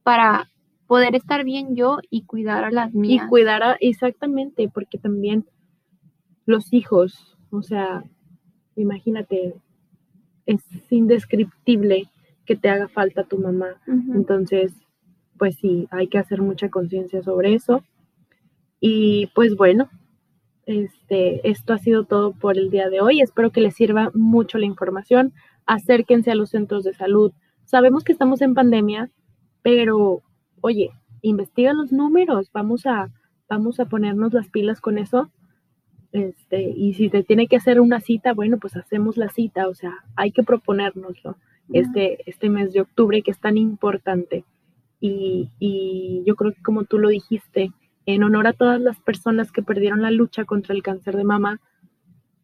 para 0.04 0.49
poder 0.88 1.15
estar 1.15 1.43
bien 1.43 1.75
yo 1.75 1.97
y 2.10 2.23
cuidar 2.25 2.63
a 2.63 2.71
las 2.71 2.93
mías. 2.93 3.25
Y 3.25 3.30
cuidar 3.30 3.63
a, 3.63 3.78
exactamente, 3.80 4.69
porque 4.71 4.97
también 4.97 5.45
los 6.45 6.71
hijos, 6.73 7.38
o 7.49 7.63
sea, 7.63 8.04
imagínate, 8.75 9.56
es 10.45 10.62
indescriptible 10.91 12.10
que 12.45 12.56
te 12.56 12.69
haga 12.69 12.88
falta 12.88 13.23
tu 13.23 13.39
mamá. 13.39 13.82
Entonces, 13.88 14.73
pues 15.39 15.56
sí, 15.56 15.88
hay 15.89 16.08
que 16.08 16.19
hacer 16.19 16.41
mucha 16.41 16.69
conciencia 16.69 17.23
sobre 17.23 17.56
eso. 17.56 17.84
Y 18.80 19.32
pues 19.34 19.56
bueno, 19.56 19.89
este, 20.67 21.49
esto 21.49 21.73
ha 21.73 21.80
sido 21.80 22.06
todo 22.06 22.34
por 22.34 22.58
el 22.58 22.69
día 22.69 22.89
de 22.89 23.01
hoy. 23.01 23.21
Espero 23.21 23.51
que 23.51 23.62
les 23.62 23.75
sirva 23.75 24.12
mucho 24.13 24.60
la 24.60 24.65
información. 24.65 25.34
Acérquense 25.65 26.32
a 26.32 26.36
los 26.36 26.51
centros 26.51 26.84
de 26.84 26.93
salud. 26.93 27.32
Sabemos 27.65 28.04
que 28.04 28.12
estamos 28.12 28.41
en 28.41 28.54
pandemia, 28.54 29.10
pero 29.62 30.21
oye, 30.62 30.91
investiga 31.21 31.73
los 31.73 31.91
números, 31.91 32.51
vamos 32.54 32.86
a, 32.86 33.12
vamos 33.49 33.80
a 33.80 33.86
ponernos 33.86 34.34
las 34.34 34.47
pilas 34.49 34.82
con 34.82 34.97
eso. 34.97 35.32
Este, 36.12 36.62
y 36.69 36.93
si 36.93 37.10
te 37.10 37.23
tiene 37.23 37.47
que 37.47 37.58
hacer 37.58 37.82
una 37.82 37.99
cita, 37.99 38.34
bueno, 38.34 38.58
pues 38.58 38.75
hacemos 38.78 39.17
la 39.17 39.30
cita, 39.30 39.67
o 39.67 39.73
sea, 39.73 39.93
hay 40.15 40.32
que 40.32 40.43
proponérnoslo 40.43 41.38
este, 41.73 42.30
este 42.30 42.49
mes 42.49 42.73
de 42.73 42.82
octubre 42.82 43.21
que 43.21 43.32
es 43.32 43.39
tan 43.39 43.58
importante. 43.58 44.45
Y, 44.99 45.49
y 45.60 46.23
yo 46.25 46.36
creo 46.36 46.54
que 46.54 46.62
como 46.62 46.86
tú 46.86 46.99
lo 46.99 47.10
dijiste, 47.10 47.71
en 48.06 48.23
honor 48.23 48.47
a 48.47 48.54
todas 48.54 48.80
las 48.80 48.99
personas 48.99 49.51
que 49.51 49.63
perdieron 49.63 50.01
la 50.01 50.12
lucha 50.12 50.45
contra 50.45 50.75
el 50.75 50.84
cáncer 50.84 51.17
de 51.17 51.23
mama, 51.23 51.60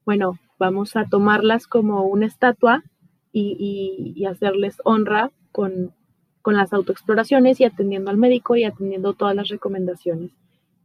bueno, 0.05 0.39
vamos 0.57 0.95
a 0.95 1.05
tomarlas 1.05 1.67
como 1.67 2.03
una 2.03 2.25
estatua 2.25 2.83
y, 3.31 4.13
y 4.15 4.25
hacerles 4.25 4.77
honra 4.83 5.31
con, 5.51 5.93
con 6.41 6.55
las 6.55 6.73
autoexploraciones 6.73 7.59
y 7.59 7.65
atendiendo 7.65 8.11
al 8.11 8.17
médico 8.17 8.55
y 8.55 8.63
atendiendo 8.63 9.13
todas 9.13 9.35
las 9.35 9.47
recomendaciones. 9.49 10.31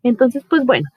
Entonces, 0.02 0.44
pues 0.48 0.64
bueno. 0.64 0.88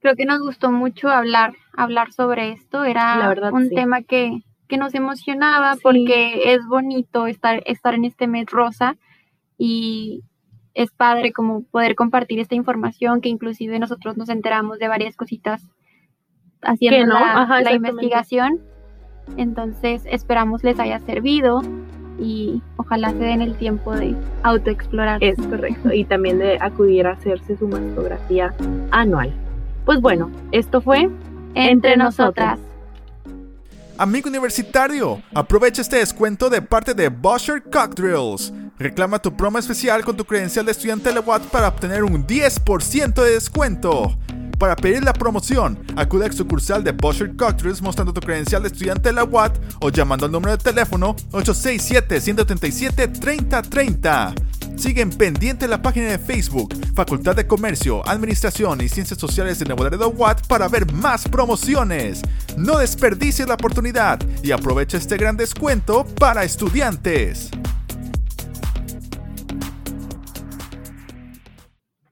Creo 0.00 0.14
que 0.14 0.26
nos 0.26 0.40
gustó 0.40 0.70
mucho 0.70 1.08
hablar, 1.08 1.54
hablar 1.72 2.12
sobre 2.12 2.52
esto. 2.52 2.84
Era 2.84 3.34
un 3.52 3.70
tema 3.70 4.02
que, 4.02 4.42
nos 4.76 4.94
emocionaba 4.94 5.76
porque 5.82 6.52
es 6.52 6.66
bonito 6.66 7.26
estar, 7.26 7.62
estar 7.66 7.94
en 7.94 8.04
este 8.04 8.26
mes 8.26 8.46
rosa 8.46 8.96
y 9.56 10.22
es 10.74 10.90
padre 10.90 11.32
como 11.32 11.62
poder 11.62 11.94
compartir 11.94 12.40
esta 12.40 12.56
información 12.56 13.20
que 13.20 13.28
inclusive 13.28 13.78
nosotros 13.78 14.16
nos 14.16 14.28
enteramos 14.28 14.78
de 14.78 14.88
varias 14.88 15.16
cositas 15.16 15.62
haciendo 16.62 17.14
la 17.14 17.72
investigación. 17.72 18.60
Entonces 19.36 20.02
esperamos 20.06 20.64
les 20.64 20.78
haya 20.78 21.00
servido 21.00 21.62
y 22.18 22.62
ojalá 22.76 23.10
se 23.10 23.18
den 23.18 23.42
el 23.42 23.56
tiempo 23.56 23.94
de 23.94 24.14
autoexplorar. 24.42 25.22
Es 25.22 25.36
correcto, 25.38 25.92
y 25.92 26.04
también 26.04 26.38
de 26.38 26.58
acudir 26.60 27.06
a 27.06 27.12
hacerse 27.12 27.56
su 27.56 27.68
mastografía 27.68 28.54
anual. 28.90 29.32
Pues 29.84 30.00
bueno, 30.00 30.30
esto 30.52 30.80
fue 30.80 31.08
Entre, 31.54 31.96
nosotras. 31.96 32.58
Amigo 33.98 34.28
universitario, 34.28 35.22
aprovecha 35.32 35.80
este 35.80 35.96
descuento 35.96 36.50
de 36.50 36.60
parte 36.60 36.92
de 36.92 37.08
Bosher 37.08 37.62
Cocktails. 37.62 38.52
Reclama 38.78 39.18
tu 39.18 39.34
promo 39.34 39.56
especial 39.56 40.04
con 40.04 40.14
tu 40.14 40.24
credencial 40.24 40.66
de 40.66 40.72
estudiante 40.72 41.08
de 41.08 41.14
la 41.14 41.22
UAT 41.22 41.44
para 41.44 41.68
obtener 41.68 42.04
un 42.04 42.26
10% 42.26 43.14
de 43.14 43.30
descuento. 43.30 44.14
Para 44.58 44.74
pedir 44.74 45.04
la 45.04 45.12
promoción, 45.12 45.78
acude 45.96 46.24
a 46.26 46.32
sucursal 46.32 46.82
de 46.82 46.92
Bosher 46.92 47.36
Cocktails 47.36 47.82
mostrando 47.82 48.14
tu 48.14 48.20
credencial 48.20 48.62
de 48.62 48.68
estudiante 48.68 49.10
de 49.10 49.14
la 49.14 49.24
UAT 49.24 49.58
o 49.80 49.90
llamando 49.90 50.24
al 50.24 50.32
número 50.32 50.56
de 50.56 50.62
teléfono 50.62 51.14
867-137-3030. 51.32 54.32
Siguen 54.76 55.10
pendiente 55.10 55.68
la 55.68 55.82
página 55.82 56.08
de 56.08 56.18
Facebook, 56.18 56.74
Facultad 56.94 57.36
de 57.36 57.46
Comercio, 57.46 58.02
Administración 58.08 58.80
y 58.80 58.88
Ciencias 58.88 59.18
Sociales 59.18 59.58
de 59.58 59.66
Nuevo 59.66 59.84
Laredo 59.84 60.08
Watt 60.10 60.46
para 60.46 60.68
ver 60.68 60.90
más 60.92 61.28
promociones. 61.28 62.22
No 62.56 62.78
desperdicies 62.78 63.48
la 63.48 63.54
oportunidad 63.54 64.20
y 64.42 64.52
aprovecha 64.52 64.96
este 64.96 65.16
gran 65.16 65.36
descuento 65.36 66.06
para 66.18 66.44
estudiantes. 66.44 67.50